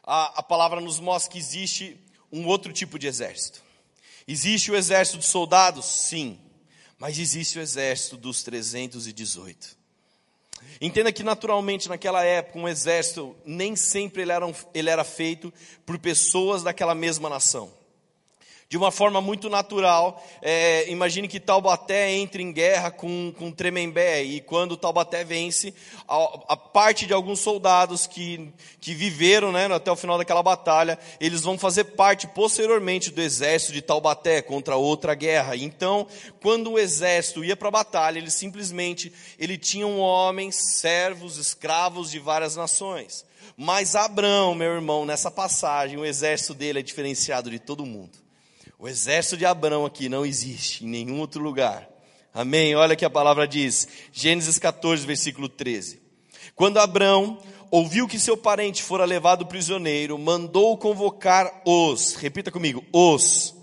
[0.02, 1.98] a, a palavra nos mostra que existe
[2.32, 3.62] um outro tipo de exército.
[4.26, 5.86] Existe o exército de soldados?
[5.86, 6.38] Sim.
[6.98, 9.78] Mas existe o exército dos 318.
[10.80, 15.52] Entenda que naturalmente naquela época um exército nem sempre ele era, ele era feito
[15.86, 17.72] por pessoas daquela mesma nação.
[18.70, 20.24] De uma forma muito natural.
[20.40, 25.74] É, imagine que Taubaté entre em guerra com, com Tremembé, e quando Taubaté vence,
[26.06, 26.14] a,
[26.50, 28.48] a, parte de alguns soldados que,
[28.80, 33.72] que viveram né, até o final daquela batalha, eles vão fazer parte posteriormente do exército
[33.72, 35.56] de Taubaté contra outra guerra.
[35.56, 36.06] Então,
[36.40, 42.20] quando o exército ia para a batalha, ele simplesmente ele tinham homens, servos, escravos de
[42.20, 43.26] várias nações.
[43.56, 48.29] Mas Abraão, meu irmão, nessa passagem, o exército dele é diferenciado de todo mundo.
[48.82, 51.86] O exército de Abraão aqui não existe em nenhum outro lugar.
[52.32, 52.74] Amém?
[52.74, 56.00] Olha que a palavra diz, Gênesis 14, versículo 13.
[56.54, 63.54] Quando Abraão ouviu que seu parente fora levado prisioneiro, mandou convocar os, repita comigo, os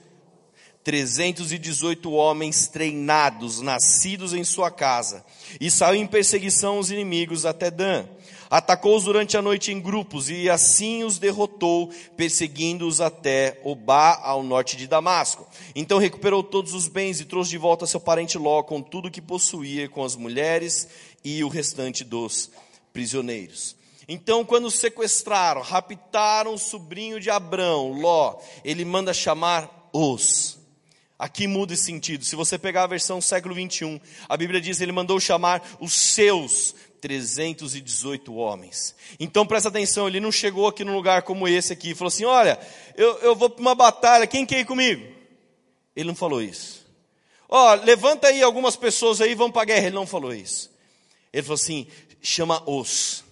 [0.83, 5.25] 318 homens treinados, nascidos em sua casa,
[5.59, 8.07] e saiu em perseguição aos inimigos até Dan.
[8.49, 14.77] Atacou-os durante a noite em grupos e assim os derrotou, perseguindo-os até Obá, ao norte
[14.77, 15.47] de Damasco.
[15.75, 19.21] Então recuperou todos os bens e trouxe de volta seu parente Ló com tudo que
[19.21, 20.87] possuía, com as mulheres
[21.23, 22.49] e o restante dos
[22.93, 23.75] prisioneiros.
[24.07, 30.57] Então, quando sequestraram, raptaram o sobrinho de Abrão, Ló, ele manda chamar os.
[31.19, 32.23] Aqui muda esse sentido.
[32.23, 36.75] Se você pegar a versão século 21, a Bíblia diz ele mandou chamar os seus
[37.01, 38.95] 318 homens.
[39.19, 42.25] Então presta atenção, ele não chegou aqui num lugar como esse aqui e falou assim:
[42.25, 42.59] Olha,
[42.95, 45.05] eu, eu vou para uma batalha, quem quer ir comigo?
[45.95, 46.85] Ele não falou isso.
[47.49, 49.87] Ó, oh, levanta aí algumas pessoas aí, vão para a guerra.
[49.87, 50.69] Ele não falou isso.
[51.31, 51.87] Ele falou assim:
[52.21, 53.25] chama os.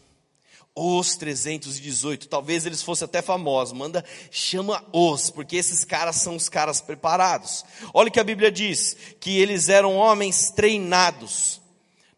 [0.78, 6.50] Os 318, talvez eles fossem até famosos, manda, chama os, porque esses caras são os
[6.50, 7.64] caras preparados.
[7.94, 11.62] Olha o que a Bíblia diz: que eles eram homens treinados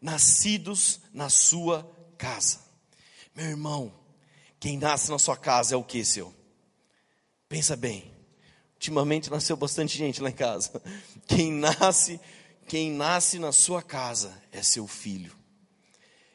[0.02, 2.60] nascidos na sua casa.
[3.36, 3.94] Meu irmão,
[4.60, 6.34] quem nasce na sua casa é o que, seu?
[7.48, 8.12] Pensa bem.
[8.74, 10.82] Ultimamente nasceu bastante gente lá em casa.
[11.28, 12.20] Quem nasce,
[12.68, 15.37] quem nasce na sua casa é seu filho.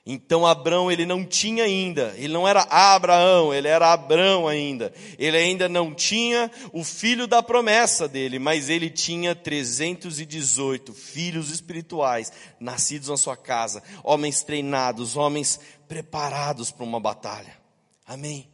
[0.04, 4.92] Então Abraão ele não tinha ainda, ele não era Abraão, ele era Abrão ainda.
[5.16, 12.32] Ele ainda não tinha o filho da promessa dele, mas ele tinha 318 filhos espirituais
[12.58, 17.56] nascidos na sua casa, homens treinados, homens preparados para uma batalha.
[18.04, 18.50] Amém.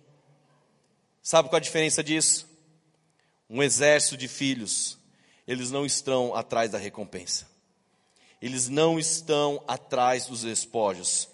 [1.22, 2.46] Sabe qual a diferença disso?
[3.48, 4.98] Um exército de filhos,
[5.46, 7.48] eles não estão atrás da recompensa.
[8.40, 11.28] Eles não estão atrás dos despojos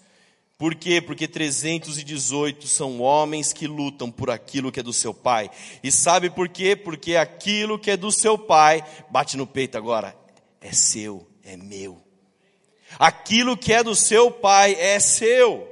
[0.57, 1.01] por quê?
[1.01, 5.51] Porque 318 são homens que lutam por aquilo que é do seu pai.
[5.83, 6.77] E sabe por quê?
[6.77, 10.15] Porque aquilo que é do seu pai, bate no peito agora,
[10.61, 12.01] é seu, é meu.
[12.97, 15.71] Aquilo que é do seu pai é seu.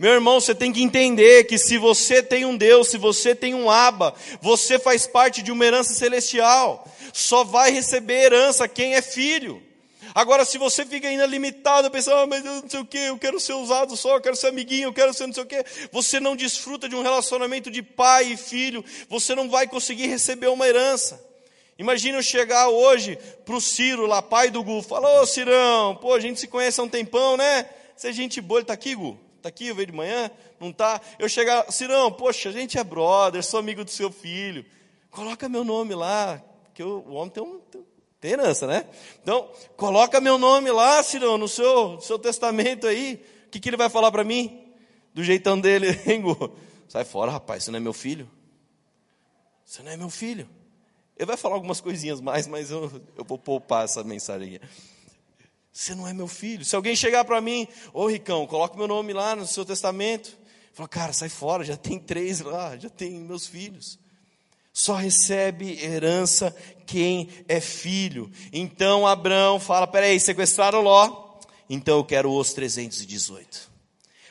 [0.00, 3.54] Meu irmão, você tem que entender que se você tem um Deus, se você tem
[3.54, 6.88] um Aba, você faz parte de uma herança celestial.
[7.12, 9.62] Só vai receber herança quem é filho.
[10.14, 13.18] Agora, se você fica ainda limitado, pensando, ah, mas eu não sei o que, eu
[13.18, 15.64] quero ser usado só, eu quero ser amiguinho, eu quero ser não sei o que,
[15.90, 20.46] você não desfruta de um relacionamento de pai e filho, você não vai conseguir receber
[20.46, 21.20] uma herança.
[21.76, 26.14] Imagina eu chegar hoje para o Ciro, lá, pai do Gu, falou, ô Cirão, pô,
[26.14, 27.68] a gente se conhece há um tempão, né?
[27.96, 29.18] Você é gente boa, ele está aqui, Gu?
[29.38, 30.30] Está aqui, veio de manhã?
[30.60, 31.00] Não está?
[31.18, 34.64] Eu chegar, Cirão, poxa, a gente é brother, sou amigo do seu filho,
[35.10, 36.40] coloca meu nome lá,
[36.72, 37.84] que o homem tem um, tem
[38.24, 38.86] tem herança, né?
[39.22, 43.22] Então, coloca meu nome lá, Cirão, no seu, seu testamento aí.
[43.46, 44.66] O que, que ele vai falar para mim?
[45.12, 45.88] Do jeitão dele?
[46.88, 48.26] Sai fora, rapaz, você não é meu filho.
[49.62, 50.48] Você não é meu filho.
[51.18, 54.58] Ele vai falar algumas coisinhas mais, mas eu, eu vou poupar essa mensagem.
[55.70, 56.64] Você não é meu filho.
[56.64, 60.34] Se alguém chegar para mim, ô Ricão, coloca meu nome lá no seu testamento.
[60.72, 63.98] Fala, cara, sai fora, já tem três lá, já tem meus filhos.
[64.76, 68.28] Só recebe herança quem é filho.
[68.52, 71.38] Então Abraão fala: peraí, sequestraram Ló,
[71.70, 73.70] então eu quero os 318.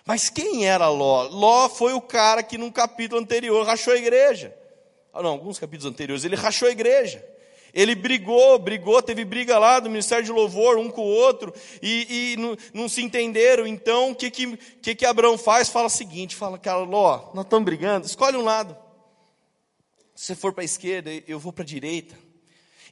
[0.06, 1.30] Mas quem era Ló?
[1.30, 4.54] Ló foi o cara que num capítulo anterior rachou a igreja.
[5.14, 7.26] Ah, não, alguns capítulos anteriores, ele rachou a igreja.
[7.74, 12.34] Ele brigou, brigou, teve briga lá do Ministério de Louvor, um com o outro, e,
[12.34, 13.66] e não, não, se entenderam.
[13.66, 15.70] Então, o que, que, que, que Abraão faz?
[15.70, 18.83] Fala o seguinte: fala, cara, Ló, nós estamos brigando, escolhe um lado.
[20.24, 22.16] Se você for para a esquerda, eu vou para a direita.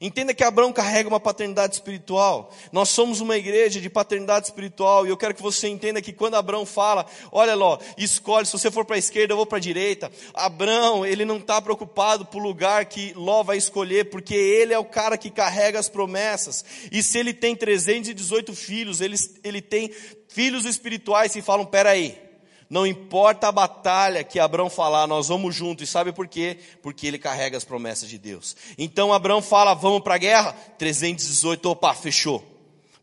[0.02, 2.54] Entenda que Abraão carrega uma paternidade espiritual.
[2.74, 5.08] Nós somos uma igreja de paternidade espiritual.
[5.08, 8.70] E eu quero que você entenda que quando Abraão fala, olha Ló, escolhe, se você
[8.70, 10.12] for para a esquerda, eu vou para a direita.
[10.34, 14.84] Abraão, ele não está preocupado por lugar que Ló vai escolher, porque ele é o
[14.84, 16.65] cara que carrega as promessas.
[16.91, 19.89] E se ele tem 318 filhos, ele, ele tem
[20.28, 22.31] filhos espirituais que falam, peraí,
[22.71, 25.89] Não importa a batalha que Abraão falar, nós vamos juntos.
[25.89, 26.57] E sabe por quê?
[26.81, 28.55] Porque ele carrega as promessas de Deus.
[28.77, 30.53] Então Abraão fala, vamos para a guerra?
[30.77, 32.41] 318, opa, fechou.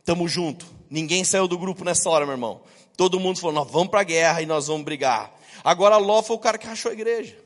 [0.06, 0.64] Tamo junto.
[0.88, 2.62] Ninguém saiu do grupo nessa hora, meu irmão.
[2.96, 5.34] Todo mundo falou, nós vamos para a guerra e nós vamos brigar.
[5.62, 7.36] Agora Ló foi o cara que rachou a igreja.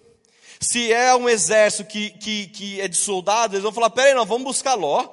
[0.61, 4.28] Se é um exército que, que, que é de soldados, eles vão falar, peraí, nós
[4.28, 5.08] vamos buscar Ló.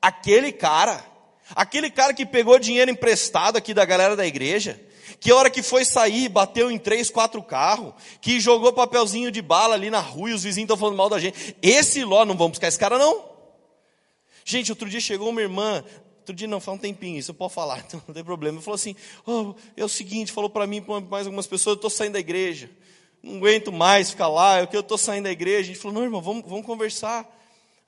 [0.00, 1.04] Aquele cara,
[1.52, 4.80] aquele cara que pegou dinheiro emprestado aqui da galera da igreja,
[5.20, 9.40] que a hora que foi sair, bateu em três, quatro carros, que jogou papelzinho de
[9.40, 11.56] bala ali na rua e os vizinhos estão falando mal da gente.
[11.62, 13.24] Esse Ló, não vamos buscar esse cara não.
[14.44, 15.82] Gente, outro dia chegou uma irmã,
[16.18, 18.60] outro dia não, faz um tempinho, isso eu posso falar, então não tem problema.
[18.60, 18.94] Falou assim,
[19.26, 22.20] oh, é o seguinte, falou para mim, para mais algumas pessoas, eu estou saindo da
[22.20, 22.70] igreja,
[23.22, 25.60] não aguento mais ficar lá, é que eu estou saindo da igreja.
[25.60, 27.26] A gente falou, não irmão, vamos, vamos conversar.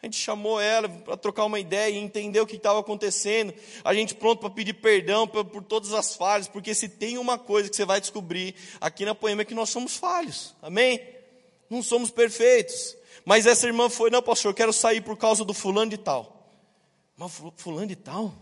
[0.02, 3.52] A gente chamou ela para trocar uma ideia e entender o que estava acontecendo.
[3.82, 7.38] A gente pronto para pedir perdão por, por, todas as falhas, porque se tem uma
[7.38, 10.54] coisa que você vai descobrir aqui na poema é que nós somos falhos.
[10.60, 11.00] Amém?
[11.70, 12.96] Não somos perfeitos.
[13.24, 16.52] Mas essa irmã foi, não, pastor, eu quero sair por causa do fulano de tal.
[17.16, 18.34] Mas fulano de tal?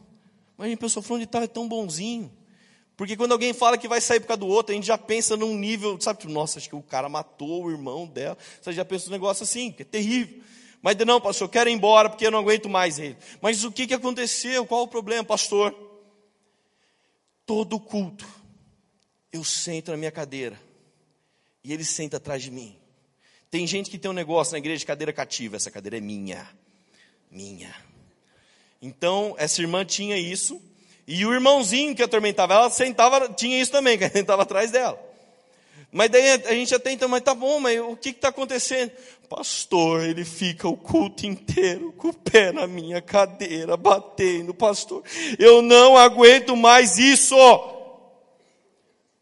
[0.59, 2.31] Mas a gente pensou, fulano de tal é tão bonzinho.
[2.97, 5.37] Porque quando alguém fala que vai sair por causa do outro, a gente já pensa
[5.37, 8.37] num nível, sabe, tipo, nossa, acho que o cara matou o irmão dela.
[8.61, 10.43] Você já pensa num negócio assim, que é terrível.
[10.85, 13.17] Mas não, pastor, quero ir embora porque eu não aguento mais ele.
[13.41, 14.67] Mas o que, que aconteceu?
[14.67, 15.75] Qual o problema, pastor?
[17.47, 18.29] Todo culto,
[19.33, 20.61] eu sento na minha cadeira
[21.65, 22.77] e ele senta atrás de mim.
[23.51, 26.47] Tem gente que tem um negócio na igreja de cadeira cativa, essa cadeira é minha,
[27.31, 27.75] minha.
[28.83, 30.61] Então, essa irmã tinha isso,
[31.07, 35.03] e o irmãozinho que atormentava ela sentava, tinha isso também, que sentava atrás dela.
[35.95, 38.91] Mas daí a gente até mas tá bom, mas o que está acontecendo?
[39.29, 45.05] Pastor, ele fica o culto inteiro com o pé na minha cadeira, batendo, pastor.
[45.39, 47.37] Eu não aguento mais isso.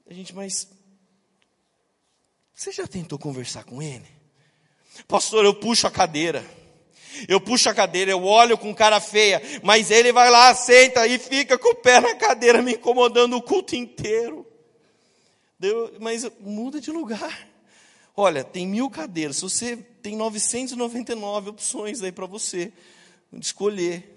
[0.08, 0.66] A gente, mas
[2.54, 4.08] você já tentou conversar com ele?
[5.06, 6.42] Pastor, eu puxo a cadeira.
[7.28, 11.18] Eu puxo a cadeira, eu olho com cara feia, mas ele vai lá, senta e
[11.18, 14.50] fica com o pé na cadeira me incomodando o culto inteiro.
[15.62, 17.48] Deu, mas muda de lugar.
[18.16, 19.40] Olha, tem mil cadeiras.
[19.42, 22.72] Você tem 999 opções aí para você
[23.34, 24.08] escolher.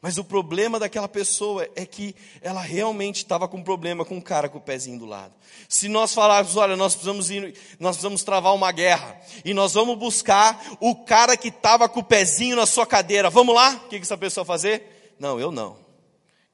[0.00, 4.48] Mas o problema daquela pessoa é que ela realmente estava com problema com o cara
[4.48, 5.34] com o pezinho do lado.
[5.68, 9.98] Se nós falarmos, olha, nós precisamos ir, nós precisamos travar uma guerra e nós vamos
[9.98, 13.74] buscar o cara que estava com o pezinho na sua cadeira, vamos lá?
[13.74, 15.14] O que, essa pessoa fazer?
[15.18, 15.76] Não, eu não.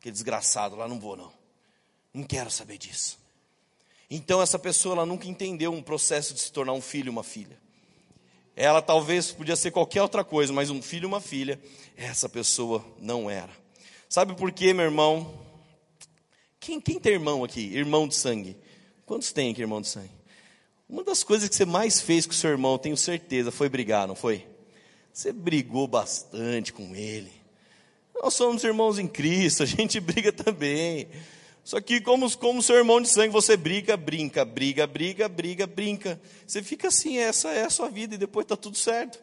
[0.00, 1.32] Que desgraçado lá não vou não.
[2.12, 3.27] Não quero saber disso.
[4.10, 7.58] Então essa pessoa ela nunca entendeu um processo de se tornar um filho, uma filha.
[8.56, 11.60] Ela talvez podia ser qualquer outra coisa, mas um filho, uma filha,
[11.96, 13.52] essa pessoa não era.
[14.08, 15.32] Sabe por quê, meu irmão?
[16.58, 17.72] Quem, quem tem irmão aqui?
[17.72, 18.56] Irmão de sangue.
[19.06, 20.10] Quantos tem aqui irmão de sangue?
[20.88, 24.14] Uma das coisas que você mais fez com seu irmão, tenho certeza, foi brigar, não
[24.14, 24.46] foi?
[25.12, 27.30] Você brigou bastante com ele.
[28.22, 31.08] Nós somos irmãos em Cristo, a gente briga também.
[31.68, 36.18] Só que como, como seu irmão de sangue, você briga, brinca, briga, briga, briga, brinca.
[36.46, 39.22] Você fica assim, essa é a sua vida e depois está tudo certo.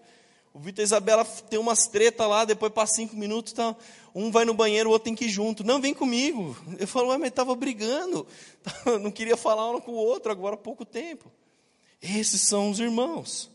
[0.53, 3.75] O Vitor e a Isabela tem umas tretas lá, depois passa cinco minutos, tá,
[4.13, 5.63] um vai no banheiro, o outro tem que ir junto.
[5.63, 6.55] Não, vem comigo.
[6.77, 8.27] Eu falo, ué, mas estava brigando.
[9.01, 11.31] Não queria falar um com o outro, agora há pouco tempo.
[11.99, 13.49] Esses são os irmãos.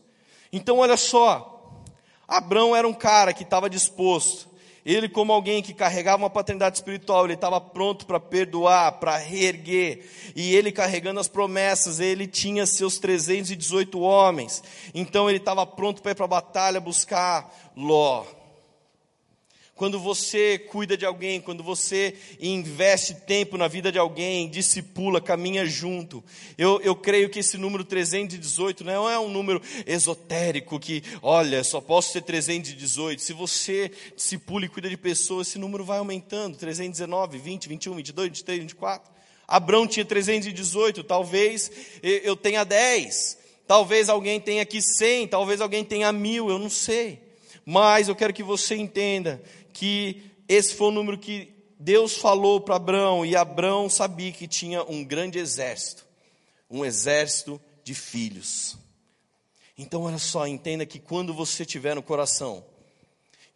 [0.51, 1.81] Então, olha só.
[2.27, 4.50] Abraão era um cara que estava disposto
[4.85, 10.03] ele, como alguém que carregava uma paternidade espiritual, ele estava pronto para perdoar, para reerguer.
[10.35, 14.63] E ele carregando as promessas, ele tinha seus 318 homens.
[14.93, 18.25] Então ele estava pronto para ir para a batalha buscar Ló.
[19.81, 25.65] Quando você cuida de alguém, quando você investe tempo na vida de alguém, discipula, caminha
[25.65, 26.23] junto.
[26.55, 31.81] Eu, eu creio que esse número 318 não é um número esotérico que, olha, só
[31.81, 33.23] posso ter 318.
[33.23, 36.57] Se você discipula e cuida de pessoas, esse número vai aumentando.
[36.57, 39.11] 319, 20, 21, 22, 23, 24.
[39.47, 41.71] Abraão tinha 318, talvez
[42.03, 43.35] eu tenha 10.
[43.65, 47.31] Talvez alguém tenha aqui 100, talvez alguém tenha mil, eu não sei.
[47.65, 49.41] Mas eu quero que você entenda
[49.73, 54.83] que esse foi o número que Deus falou para Abraão, e Abraão sabia que tinha
[54.83, 56.05] um grande exército,
[56.69, 58.77] um exército de filhos.
[59.77, 62.63] Então, olha só, entenda que quando você tiver no coração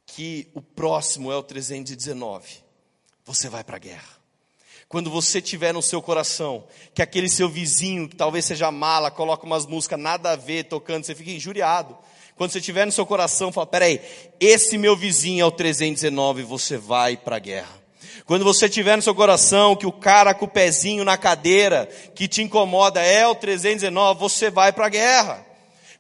[0.05, 2.63] que o próximo é o 319,
[3.23, 4.14] você vai para a guerra.
[4.87, 9.45] Quando você tiver no seu coração que aquele seu vizinho, que talvez seja mala, coloca
[9.45, 11.97] umas músicas nada a ver tocando, você fica injuriado.
[12.35, 13.99] Quando você tiver no seu coração, fala: peraí,
[14.39, 17.85] esse meu vizinho é o 319, você vai para a guerra.
[18.25, 22.27] Quando você tiver no seu coração que o cara com o pezinho na cadeira que
[22.27, 25.44] te incomoda é o 319, você vai para a guerra.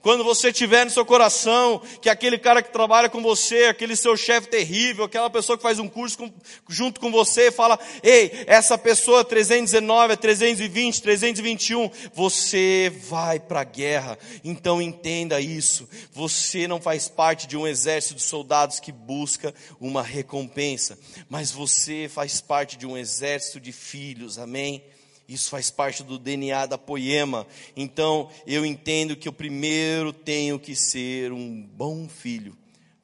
[0.05, 4.15] Quando você tiver no seu coração que aquele cara que trabalha com você, aquele seu
[4.15, 6.31] chefe terrível, aquela pessoa que faz um curso com,
[6.69, 13.63] junto com você, fala, ei, essa pessoa 319, é 320, 321, você vai para a
[13.63, 14.15] guerra.
[14.43, 15.89] Então entenda isso.
[16.11, 22.07] Você não faz parte de um exército de soldados que busca uma recompensa, mas você
[22.07, 24.37] faz parte de um exército de filhos.
[24.37, 24.83] Amém?
[25.27, 27.47] Isso faz parte do DNA da poema.
[27.75, 32.55] Então, eu entendo que eu primeiro tenho que ser um bom filho,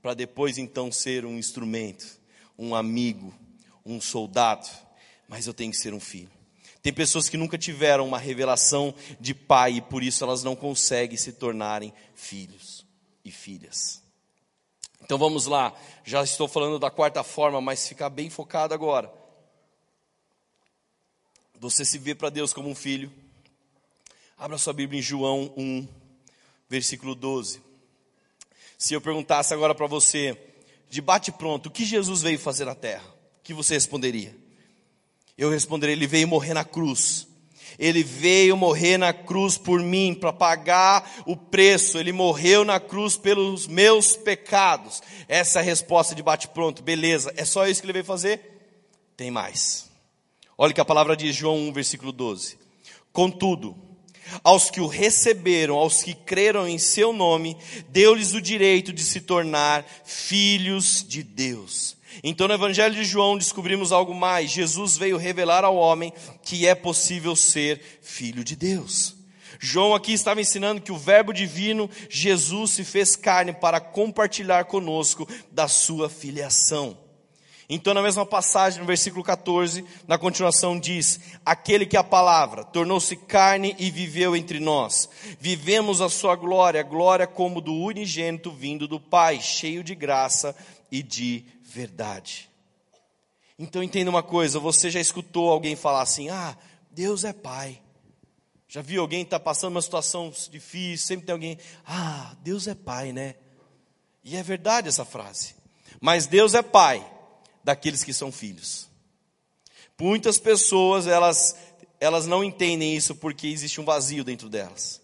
[0.02, 2.20] para depois então ser um instrumento,
[2.58, 3.34] um amigo,
[3.84, 4.68] um soldado.
[5.28, 6.30] Mas eu tenho que ser um filho.
[6.84, 11.18] Tem pessoas que nunca tiveram uma revelação de pai e por isso elas não conseguem
[11.18, 12.86] se tornarem filhos
[13.24, 14.02] e filhas.
[15.02, 19.21] Então vamos lá, já estou falando da quarta forma, mas ficar bem focado agora
[21.62, 23.12] você se vê para Deus como um filho,
[24.36, 25.88] abra sua Bíblia em João 1,
[26.68, 27.62] versículo 12.
[28.80, 30.36] Se eu perguntasse agora para você,
[30.90, 33.08] de bate pronto, o que Jesus veio fazer na terra?
[33.38, 34.36] O que você responderia?
[35.38, 37.28] Eu responderia, ele veio morrer na cruz.
[37.78, 42.00] Ele veio morrer na cruz por mim, para pagar o preço.
[42.00, 45.04] Ele morreu na cruz pelos meus pecados.
[45.28, 46.82] Essa é a resposta de bate-pronto.
[46.82, 48.74] Beleza, é só isso que ele veio fazer?
[49.16, 49.91] Tem mais.
[50.64, 52.56] Olha que a palavra diz, João 1, versículo 12.
[53.12, 53.76] Contudo,
[54.44, 57.58] aos que o receberam, aos que creram em seu nome,
[57.90, 61.98] deu-lhes o direito de se tornar filhos de Deus.
[62.24, 64.52] Então no Evangelho de João descobrimos algo mais.
[64.52, 69.16] Jesus veio revelar ao homem que é possível ser filho de Deus.
[69.60, 75.28] João aqui estava ensinando que o Verbo divino, Jesus, se fez carne para compartilhar conosco
[75.52, 76.96] da sua filiação.
[77.74, 83.16] Então, na mesma passagem, no versículo 14, na continuação diz: Aquele que a palavra tornou-se
[83.16, 85.10] carne e viveu entre nós.
[85.40, 90.54] Vivemos a sua glória, glória como do unigênito vindo do Pai, cheio de graça
[90.92, 92.52] e de verdade.
[93.58, 96.58] Então, entenda uma coisa: você já escutou alguém falar assim, ah,
[96.92, 97.82] Deus é Pai.
[98.68, 101.58] Já viu alguém estar tá passando uma situação difícil, sempre tem alguém,
[101.88, 103.36] ah, Deus é Pai, né?
[104.26, 105.56] E é verdade essa frase.
[106.02, 107.11] Mas Deus é Pai
[107.64, 108.90] daqueles que são filhos.
[110.00, 111.56] Muitas pessoas, elas,
[112.00, 115.00] elas não entendem isso porque existe um vazio dentro delas.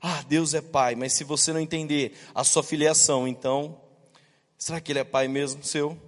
[0.00, 3.78] Ah, Deus é pai, mas se você não entender a sua filiação, então,
[4.56, 6.00] será que ele é pai mesmo seu?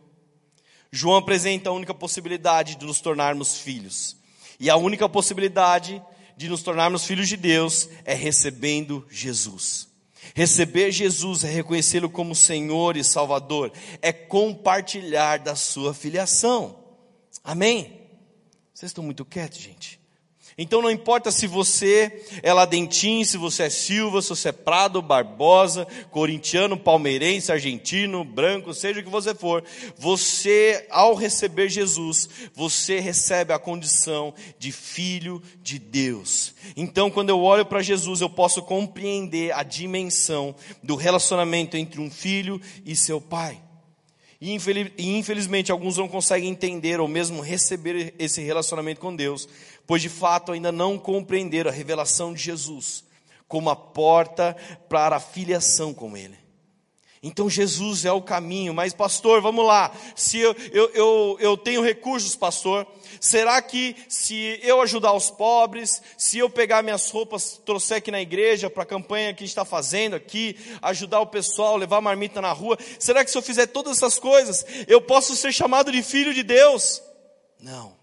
[0.90, 4.16] João apresenta a única possibilidade de nos tornarmos filhos.
[4.58, 6.02] E a única possibilidade
[6.36, 9.91] de nos tornarmos filhos de Deus é recebendo Jesus.
[10.34, 16.78] Receber Jesus é reconhecê-lo como Senhor e Salvador, é compartilhar da sua filiação.
[17.44, 18.00] Amém?
[18.74, 20.01] Vocês estão muito quietos, gente?
[20.62, 25.02] Então não importa se você é Ladentim, se você é Silva, se você é Prado,
[25.02, 29.64] Barbosa, corintiano, palmeirense, argentino, branco, seja o que você for,
[29.98, 36.54] você, ao receber Jesus, você recebe a condição de filho de Deus.
[36.76, 42.08] Então quando eu olho para Jesus, eu posso compreender a dimensão do relacionamento entre um
[42.08, 43.60] filho e seu pai.
[44.44, 44.58] E
[44.98, 49.48] infelizmente alguns não conseguem entender ou mesmo receber esse relacionamento com Deus,
[49.86, 53.04] pois de fato ainda não compreenderam a revelação de Jesus
[53.52, 54.56] como a porta
[54.88, 56.38] para a filiação com Ele.
[57.22, 61.80] Então Jesus é o caminho, mas pastor, vamos lá, se eu, eu, eu, eu, tenho
[61.80, 62.84] recursos, pastor,
[63.20, 68.20] será que se eu ajudar os pobres, se eu pegar minhas roupas, trouxer aqui na
[68.20, 72.40] igreja, para a campanha que a gente está fazendo aqui, ajudar o pessoal, levar marmita
[72.40, 76.02] na rua, será que se eu fizer todas essas coisas, eu posso ser chamado de
[76.02, 77.00] filho de Deus?
[77.60, 78.01] Não.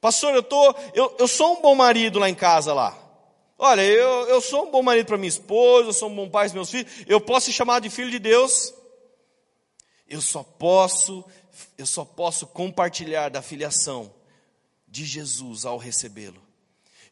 [0.00, 2.96] Pastor, eu, tô, eu, eu sou um bom marido lá em casa lá.
[3.58, 6.46] Olha, eu, eu sou um bom marido para minha esposa, eu sou um bom pai
[6.46, 8.72] para meus filhos, eu posso ser chamado de filho de Deus?
[10.08, 11.22] Eu só posso,
[11.76, 14.10] eu só posso compartilhar da filiação
[14.88, 16.40] de Jesus ao recebê-lo.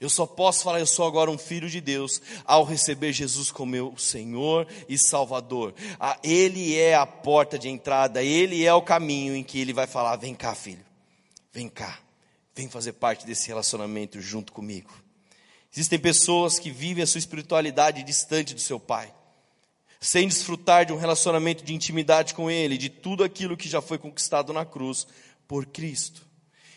[0.00, 3.72] Eu só posso falar, eu sou agora um filho de Deus, ao receber Jesus como
[3.72, 5.74] meu Senhor e Salvador.
[5.98, 9.86] Ah, ele é a porta de entrada, Ele é o caminho em que Ele vai
[9.88, 10.84] falar: vem cá, filho,
[11.52, 11.98] vem cá,
[12.58, 14.90] vem fazer parte desse relacionamento junto comigo.
[15.72, 19.14] Existem pessoas que vivem a sua espiritualidade distante do seu Pai,
[20.00, 23.96] sem desfrutar de um relacionamento de intimidade com Ele, de tudo aquilo que já foi
[23.96, 25.06] conquistado na cruz
[25.46, 26.26] por Cristo.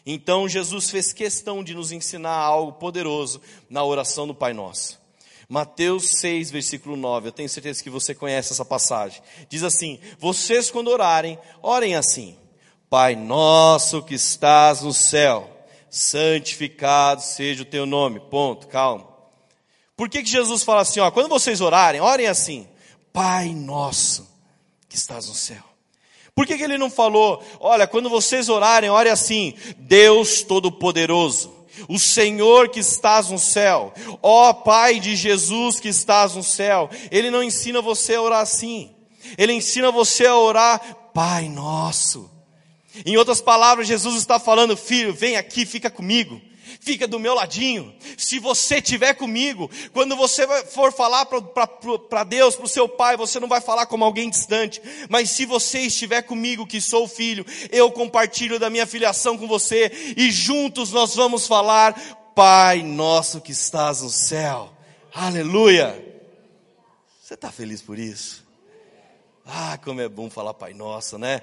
[0.06, 5.00] Então Jesus fez questão de nos ensinar algo poderoso na oração do Pai Nosso.
[5.50, 9.22] Mateus 6, versículo 9, eu tenho certeza que você conhece essa passagem.
[9.50, 12.38] Diz assim: Vocês, quando orarem, orem assim.
[12.90, 15.61] Pai nosso que estás no céu,
[15.92, 18.20] santificado seja o teu nome.
[18.20, 19.06] Ponto, calma.
[19.96, 22.68] Por que, que Jesus fala assim, ó, quando vocês orarem, orem assim,
[23.14, 24.28] Pai nosso
[24.88, 25.64] que estás no céu.
[26.34, 31.54] Por que, que ele não falou, olha, quando vocês orarem, ore assim, Deus Todo-Poderoso,
[31.90, 36.90] o Senhor que estás no céu, ó Pai de Jesus que estás no céu.
[37.12, 38.96] Ele não ensina você a orar assim.
[39.38, 40.80] Ele ensina você a orar,
[41.14, 42.30] Pai nosso.
[43.06, 46.42] Em outras palavras, Jesus está falando, filho, vem aqui, fica comigo.
[46.80, 47.94] Fica do meu ladinho.
[48.18, 53.40] Se você estiver comigo, quando você for falar para Deus, para o seu pai, você
[53.40, 54.82] não vai falar como alguém distante.
[55.10, 60.14] Mas se você estiver comigo, que sou filho, eu compartilho da minha filiação com você.
[60.18, 61.94] E juntos nós vamos falar,
[62.34, 64.72] Pai nosso que estás no céu.
[65.14, 66.04] Aleluia.
[67.22, 68.48] Você está feliz por isso?
[69.46, 71.42] Ah, como é bom falar Pai Nosso, né?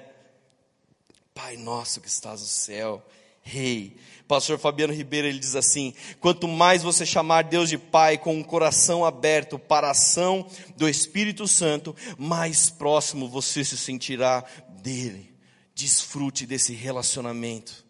[1.41, 3.01] Pai Nosso que estás no céu,
[3.41, 3.95] Rei.
[4.27, 8.43] Pastor Fabiano Ribeiro ele diz assim: quanto mais você chamar Deus de Pai com um
[8.43, 14.43] coração aberto para a ação do Espírito Santo, mais próximo você se sentirá
[14.81, 15.33] dele.
[15.73, 17.85] Desfrute desse relacionamento.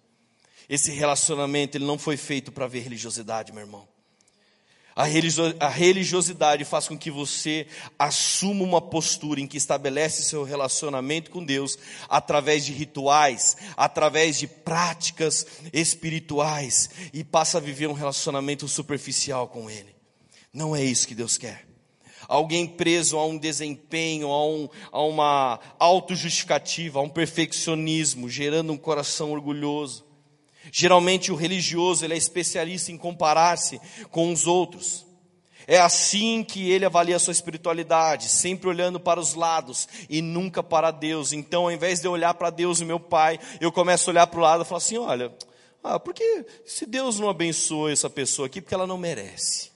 [0.69, 3.88] Esse relacionamento ele não foi feito para ver religiosidade, meu irmão.
[4.99, 7.65] A religiosidade faz com que você
[7.97, 11.77] assuma uma postura em que estabelece seu relacionamento com Deus
[12.09, 19.69] através de rituais, através de práticas espirituais e passa a viver um relacionamento superficial com
[19.69, 19.95] Ele.
[20.51, 21.65] Não é isso que Deus quer.
[22.27, 28.77] Alguém preso a um desempenho, a, um, a uma autojustificativa, a um perfeccionismo, gerando um
[28.77, 30.08] coração orgulhoso.
[30.71, 33.79] Geralmente o religioso ele é especialista em comparar-se
[34.11, 35.05] com os outros.
[35.67, 40.63] É assim que ele avalia a sua espiritualidade, sempre olhando para os lados e nunca
[40.63, 41.31] para Deus.
[41.31, 44.39] Então, ao invés de eu olhar para Deus, meu Pai, eu começo a olhar para
[44.39, 45.31] o lado e falo assim: olha,
[45.83, 49.69] ah, porque se Deus não abençoa essa pessoa aqui, porque ela não merece.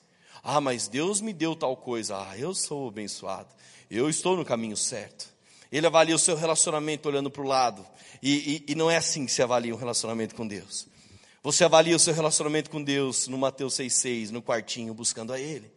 [0.43, 2.17] Ah, mas Deus me deu tal coisa.
[2.17, 3.49] Ah, eu sou abençoado.
[3.89, 5.32] Eu estou no caminho certo.
[5.73, 7.83] Ele avalia o seu relacionamento olhando para o lado.
[8.21, 10.87] E, e, e não é assim que se avalia um relacionamento com Deus.
[11.41, 15.71] Você avalia o seu relacionamento com Deus no Mateus 6,6, no quartinho, buscando a Ele.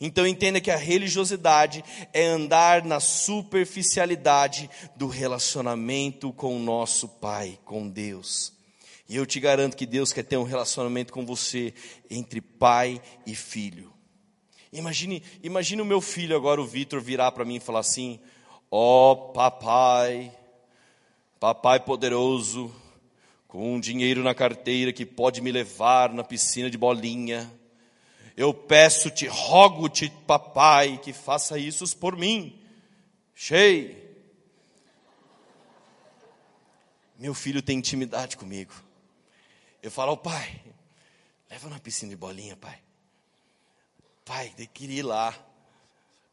[0.00, 7.58] Então entenda que a religiosidade é andar na superficialidade do relacionamento com o nosso Pai,
[7.64, 8.52] com Deus.
[9.08, 11.74] E eu te garanto que Deus quer ter um relacionamento com você
[12.08, 13.92] entre pai e filho.
[14.72, 18.20] Imagine, imagine o meu filho agora, o Vitor, virar para mim e falar assim:
[18.70, 20.32] Ó oh, papai,
[21.38, 22.74] Papai poderoso,
[23.46, 27.52] com um dinheiro na carteira que pode me levar na piscina de bolinha.
[28.34, 32.58] Eu peço-te, rogo-te, papai, que faça isso por mim.
[33.34, 33.94] Cheio.
[37.18, 38.72] Meu filho tem intimidade comigo.
[39.82, 40.62] Eu falo, oh, pai,
[41.50, 42.78] leva na piscina de bolinha, pai.
[44.24, 45.34] Pai, tem que ir lá.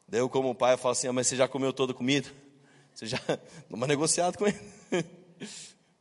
[0.08, 2.30] Daí eu, como pai, eu falo assim, ah, mas você já comeu toda a comida?
[2.94, 3.20] Você já
[3.70, 4.60] uma negociado com ele?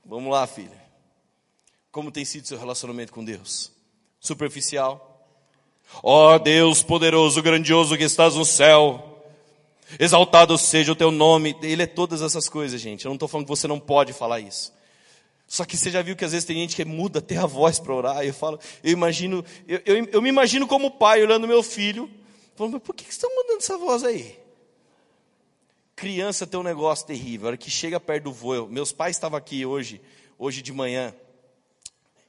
[0.05, 0.83] Vamos lá, filha.
[1.91, 3.73] Como tem sido seu relacionamento com Deus?
[4.21, 5.09] Superficial?
[6.03, 9.25] Ó oh, Deus poderoso, grandioso que estás no céu.
[9.99, 11.57] Exaltado seja o teu nome.
[11.63, 13.05] Ele é todas essas coisas, gente.
[13.05, 14.73] Eu não estou falando que você não pode falar isso.
[15.47, 17.79] Só que você já viu que às vezes tem gente que muda até a voz
[17.79, 18.25] para orar.
[18.25, 22.09] Eu falo, eu imagino, eu, eu, eu, me imagino como pai olhando meu filho,
[22.55, 24.39] falando, mas por que, estão mudando essa voz aí?
[25.95, 27.47] Criança tem um negócio terrível.
[27.47, 30.01] A hora que chega perto do voo, meus pais estavam aqui hoje,
[30.39, 31.15] hoje de manhã,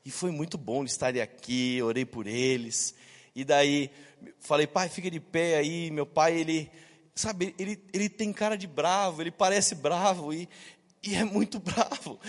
[0.06, 2.94] e foi muito bom estarem aqui, orei por eles.
[3.36, 3.90] E daí
[4.40, 5.90] falei, pai, fica de pé aí.
[5.92, 6.70] Meu pai, ele,
[7.16, 10.48] sabe, ele, ele tem cara de bravo, ele parece bravo e,
[11.02, 12.20] e é muito bravo.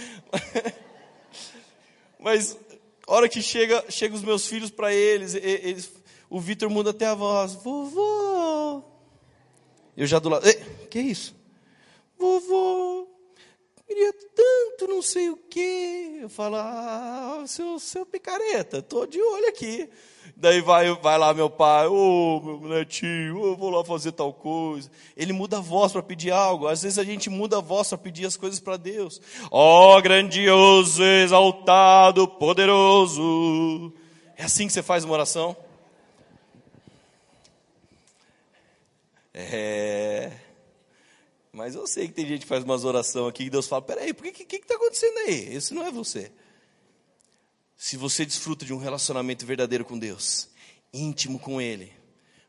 [2.18, 2.57] Mas
[3.07, 5.92] hora que chega, chega os meus filhos para eles, eles,
[6.29, 8.83] o Vitor muda até a voz, vovô,
[9.97, 10.45] eu já do lado,
[10.91, 11.37] que isso?
[12.18, 13.07] Vovô,
[13.87, 16.18] queria tanto não sei o quê.
[16.20, 19.89] Eu falo, ah, seu, seu picareta, tô de olho aqui.
[20.37, 24.33] Daí vai, vai lá meu pai, ô oh, meu netinho, eu vou lá fazer tal
[24.33, 24.91] coisa.
[25.16, 26.66] Ele muda a voz para pedir algo.
[26.66, 29.20] Às vezes a gente muda a voz para pedir as coisas para Deus.
[29.49, 33.93] Ó oh, grandioso, exaltado, poderoso.
[34.37, 35.57] É assim que você faz uma oração?
[39.35, 40.30] É.
[41.53, 44.14] Mas eu sei que tem gente que faz umas orações aqui e Deus fala: peraí,
[44.14, 45.55] por que que está acontecendo aí?
[45.55, 46.30] Esse não é você.
[47.76, 50.49] Se você desfruta de um relacionamento verdadeiro com Deus,
[50.93, 51.93] íntimo com Ele,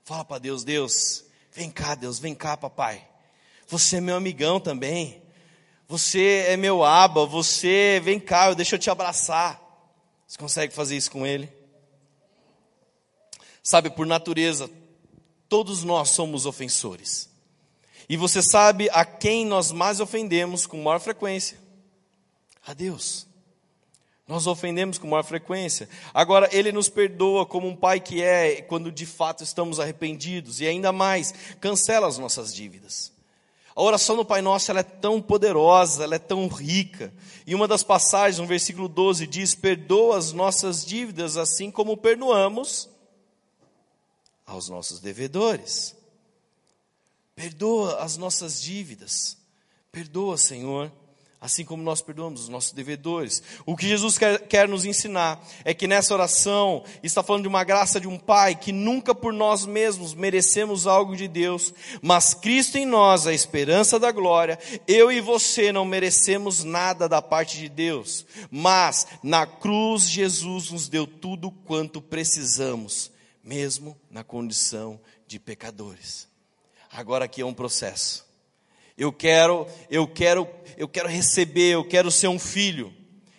[0.04, 3.08] fala para Deus: Deus, vem cá, Deus, vem cá, papai.
[3.68, 5.24] Você é meu amigão também.
[5.88, 9.62] Você é meu aba, você vem cá, deixa eu te abraçar.
[10.26, 11.52] Você consegue fazer isso com ele?
[13.62, 14.70] Sabe, por natureza,
[15.50, 17.30] todos nós somos ofensores.
[18.08, 21.58] E você sabe a quem nós mais ofendemos com maior frequência?
[22.66, 23.28] A Deus.
[24.28, 25.88] Nós ofendemos com maior frequência.
[26.14, 30.68] Agora, Ele nos perdoa como um pai que é, quando de fato estamos arrependidos, e
[30.68, 33.14] ainda mais, cancela as nossas dívidas.
[33.76, 37.14] A oração do Pai Nosso ela é tão poderosa, ela é tão rica.
[37.46, 42.89] E uma das passagens, no versículo 12, diz: Perdoa as nossas dívidas, assim como perdoamos
[44.46, 45.96] aos nossos devedores.
[47.36, 49.38] Perdoa as nossas dívidas.
[49.91, 50.91] Perdoa, Senhor
[51.46, 53.41] assim como nós perdoamos os nossos devedores.
[53.66, 57.64] O que Jesus quer, quer, nos ensinar é que nessa oração está falando de uma
[57.64, 62.78] graça de um Pai que nunca por nós mesmos merecemos algo de Deus, mas Cristo
[62.78, 67.70] em nós, a esperança da glória, eu e você não merecemos nada da parte de
[67.70, 73.12] Deus, mas na cruz Jesus nos deu tudo quanto precisamos,
[73.46, 76.28] mesmo na condição de pecadores.
[76.91, 78.26] Agora aqui é um processo.
[78.98, 82.91] Eu quero, eu quero, eu quero receber, eu quero ser um filho.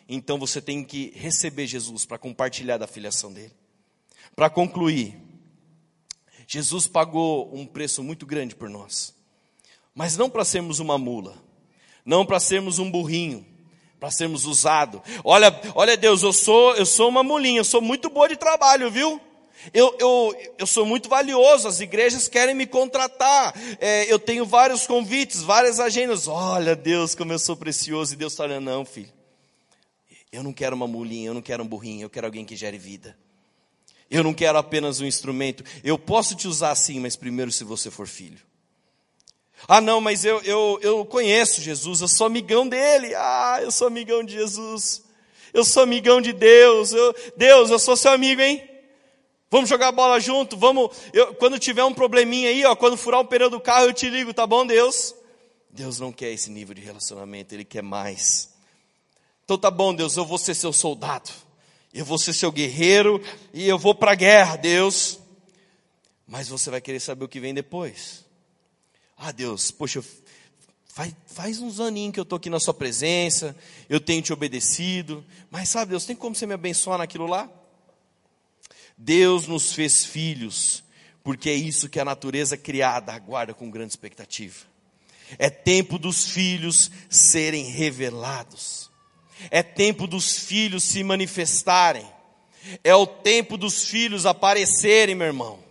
[0.08, 3.52] Então você tem que receber Jesus para compartilhar da filiação dele.
[4.36, 5.20] Para concluir,
[6.46, 9.12] Jesus pagou um preço muito grande por nós.
[9.92, 11.42] Mas não para sermos uma mula,
[12.04, 13.44] não para sermos um burrinho,
[13.98, 15.02] para sermos usado.
[15.24, 18.90] Olha, olha Deus, eu sou, eu sou uma mulinha, eu sou muito boa de trabalho,
[18.90, 19.20] viu?
[19.72, 23.54] Eu, eu, eu sou muito valioso, as igrejas querem me contratar.
[23.80, 26.28] É, eu tenho vários convites, várias agendas.
[26.28, 28.14] Olha, Deus, como eu sou precioso.
[28.14, 29.12] E Deus está olhando, não, filho.
[30.30, 32.78] Eu não quero uma mulinha, eu não quero um burrinho, eu quero alguém que gere
[32.78, 33.16] vida.
[34.10, 35.64] Eu não quero apenas um instrumento.
[35.82, 38.38] Eu posso te usar assim, mas primeiro se você for filho.
[39.66, 43.14] Ah, não, mas eu, eu, eu conheço Jesus, eu sou amigão dele.
[43.14, 45.02] Ah, eu sou amigão de Jesus.
[45.52, 46.92] Eu sou amigão de Deus.
[46.92, 48.75] Eu, Deus, eu sou seu amigo, hein?
[49.50, 50.90] Vamos jogar bola junto, vamos.
[51.12, 54.10] Eu, quando tiver um probleminha aí, ó, quando furar o pneu do carro, eu te
[54.10, 55.14] ligo, tá bom, Deus?
[55.70, 58.50] Deus não quer esse nível de relacionamento, Ele quer mais.
[59.44, 61.30] Então tá bom, Deus, eu vou ser seu soldado,
[61.94, 63.22] eu vou ser seu guerreiro
[63.54, 65.20] e eu vou para a guerra, Deus.
[66.26, 68.24] Mas você vai querer saber o que vem depois.
[69.16, 70.02] Ah, Deus, poxa,
[70.86, 73.56] faz, faz uns aninhos que eu estou aqui na Sua presença,
[73.88, 77.48] eu tenho te obedecido, mas sabe, Deus, tem como você me abençoar naquilo lá?
[78.96, 80.82] Deus nos fez filhos,
[81.22, 84.64] porque é isso que a natureza criada aguarda com grande expectativa.
[85.38, 88.90] É tempo dos filhos serem revelados.
[89.50, 92.06] É tempo dos filhos se manifestarem.
[92.82, 95.66] É o tempo dos filhos aparecerem, meu irmão.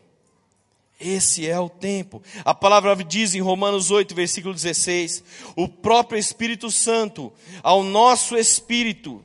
[1.00, 2.22] Esse é o tempo.
[2.44, 5.24] A palavra diz em Romanos 8, versículo 16:
[5.56, 9.24] o próprio Espírito Santo, ao nosso espírito,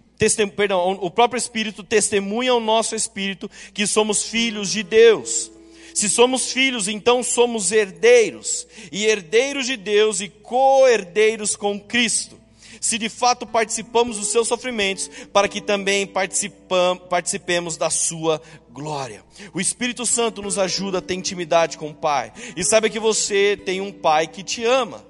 [0.56, 5.50] perdão, o próprio Espírito testemunha ao nosso espírito que somos filhos de Deus.
[5.94, 12.38] Se somos filhos, então somos herdeiros, e herdeiros de Deus e co-herdeiros com Cristo.
[12.80, 18.40] Se de fato participamos dos seus sofrimentos, para que também participemos da sua
[18.70, 19.22] glória.
[19.52, 22.32] O Espírito Santo nos ajuda a ter intimidade com o Pai.
[22.56, 25.04] E saiba que você tem um Pai que te ama.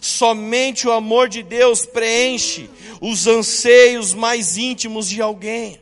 [0.00, 2.68] Somente o amor de Deus preenche
[3.00, 5.80] os anseios mais íntimos de alguém.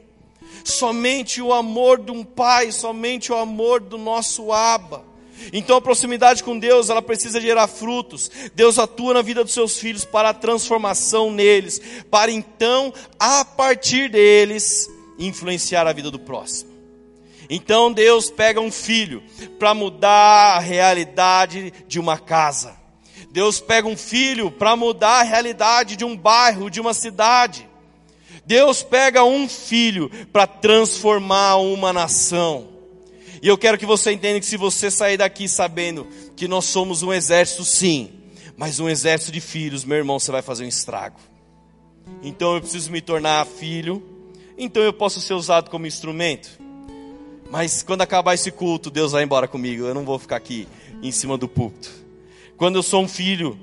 [0.65, 5.05] Somente o amor de um pai, somente o amor do nosso Abba.
[5.53, 8.31] Então a proximidade com Deus, ela precisa gerar frutos.
[8.55, 11.81] Deus atua na vida dos seus filhos para a transformação neles,
[12.11, 16.71] para então, a partir deles, influenciar a vida do próximo.
[17.49, 19.23] Então Deus pega um filho
[19.59, 22.78] para mudar a realidade de uma casa.
[23.31, 27.69] Deus pega um filho para mudar a realidade de um bairro, de uma cidade.
[28.47, 32.69] Deus pega um filho para transformar uma nação.
[33.43, 37.03] E eu quero que você entenda que se você sair daqui sabendo que nós somos
[37.03, 38.11] um exército, sim,
[38.57, 41.21] mas um exército de filhos, meu irmão, você vai fazer um estrago.
[42.23, 44.03] Então eu preciso me tornar filho,
[44.57, 46.59] então eu posso ser usado como instrumento.
[47.51, 50.67] Mas quando acabar esse culto, Deus vai embora comigo, eu não vou ficar aqui
[51.03, 52.08] em cima do púlpito.
[52.59, 53.57] Quando eu sou um filho,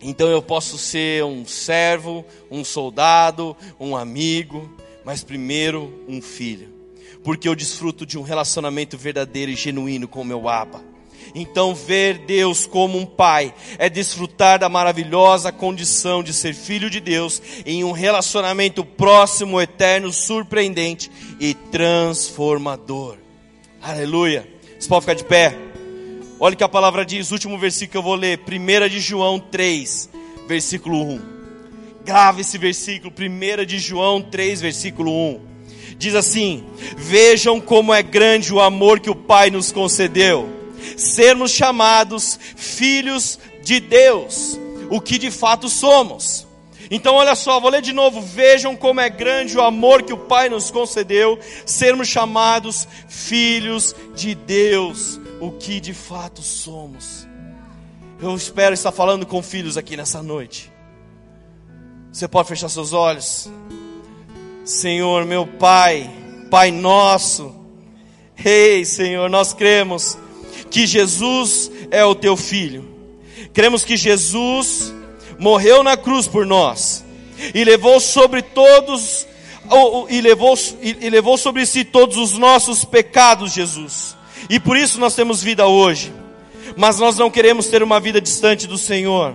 [0.00, 4.70] então eu posso ser um servo, um soldado, um amigo,
[5.04, 6.72] mas primeiro um filho,
[7.24, 10.84] porque eu desfruto de um relacionamento verdadeiro e genuíno com meu Abba.
[11.34, 17.00] Então, ver Deus como um pai é desfrutar da maravilhosa condição de ser filho de
[17.00, 23.18] Deus em um relacionamento próximo, eterno, surpreendente e transformador.
[23.82, 24.48] Aleluia.
[24.78, 25.67] Você pode ficar de pé?
[26.40, 30.08] Olha que a palavra diz, último versículo que eu vou ler, 1 de João 3,
[30.46, 31.20] versículo 1.
[32.04, 35.40] Grave esse versículo, 1 de João 3, versículo 1.
[35.98, 36.64] Diz assim:
[36.96, 40.48] Vejam como é grande o amor que o Pai nos concedeu,
[40.96, 44.56] sermos chamados filhos de Deus,
[44.90, 46.47] o que de fato somos.
[46.90, 48.20] Então, olha só, vou ler de novo.
[48.20, 54.34] Vejam como é grande o amor que o Pai nos concedeu, sermos chamados filhos de
[54.34, 57.26] Deus, o que de fato somos.
[58.20, 60.72] Eu espero estar falando com filhos aqui nessa noite.
[62.10, 63.48] Você pode fechar seus olhos.
[64.64, 66.10] Senhor, meu Pai,
[66.50, 67.54] Pai nosso.
[68.44, 70.18] Ei, Senhor, nós cremos
[70.70, 72.88] que Jesus é o teu filho.
[73.52, 74.92] Cremos que Jesus
[75.38, 77.04] morreu na cruz por nós
[77.54, 79.26] e levou sobre todos
[80.08, 84.16] e levou, e levou sobre si todos os nossos pecados, Jesus.
[84.48, 86.12] E por isso nós temos vida hoje.
[86.76, 89.34] Mas nós não queremos ter uma vida distante do Senhor.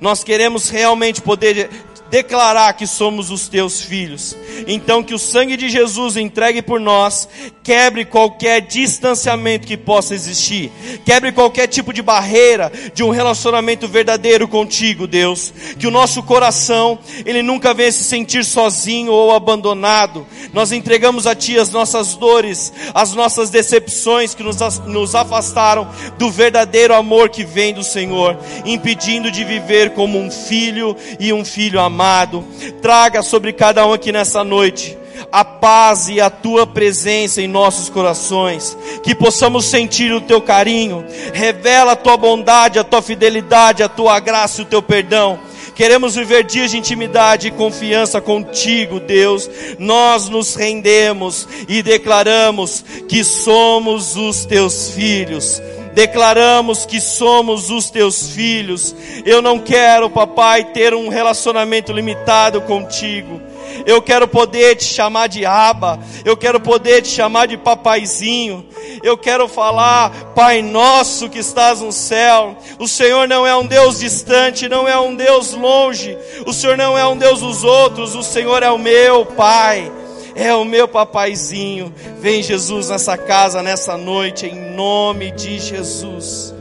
[0.00, 1.68] Nós queremos realmente poder
[2.12, 4.36] declarar que somos os teus filhos.
[4.66, 7.26] Então que o sangue de Jesus entregue por nós
[7.62, 10.70] quebre qualquer distanciamento que possa existir.
[11.06, 15.54] Quebre qualquer tipo de barreira de um relacionamento verdadeiro contigo, Deus.
[15.78, 20.26] Que o nosso coração, ele nunca venha se sentir sozinho ou abandonado.
[20.52, 25.88] Nós entregamos a ti as nossas dores, as nossas decepções que nos, nos afastaram
[26.18, 28.36] do verdadeiro amor que vem do Senhor,
[28.66, 32.44] impedindo de viver como um filho e um filho amado amado,
[32.80, 34.98] traga sobre cada um aqui nessa noite
[35.30, 41.04] a paz e a tua presença em nossos corações, que possamos sentir o teu carinho,
[41.32, 45.38] revela a tua bondade, a tua fidelidade, a tua graça e o teu perdão.
[45.76, 49.48] Queremos viver dias de intimidade e confiança contigo, Deus.
[49.78, 55.62] Nós nos rendemos e declaramos que somos os teus filhos
[55.94, 58.94] declaramos que somos os teus filhos.
[59.24, 63.40] Eu não quero, papai, ter um relacionamento limitado contigo.
[63.86, 68.66] Eu quero poder te chamar de aba, eu quero poder te chamar de papaizinho,
[69.02, 72.56] eu quero falar, Pai nosso que estás no céu.
[72.78, 76.16] O Senhor não é um Deus distante, não é um Deus longe,
[76.46, 79.90] o Senhor não é um Deus dos outros, o Senhor é o meu Pai
[80.34, 81.92] é o meu papaizinho.
[82.20, 86.54] Vem Jesus nessa casa, nessa noite, em nome de Jesus.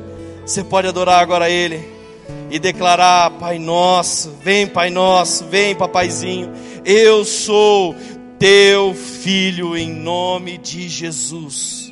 [0.46, 1.88] Você pode adorar agora Ele
[2.50, 6.52] e declarar: Pai Nosso, vem Pai Nosso, vem papaizinho.
[6.84, 7.96] Eu sou
[8.38, 11.92] teu filho em nome de Jesus.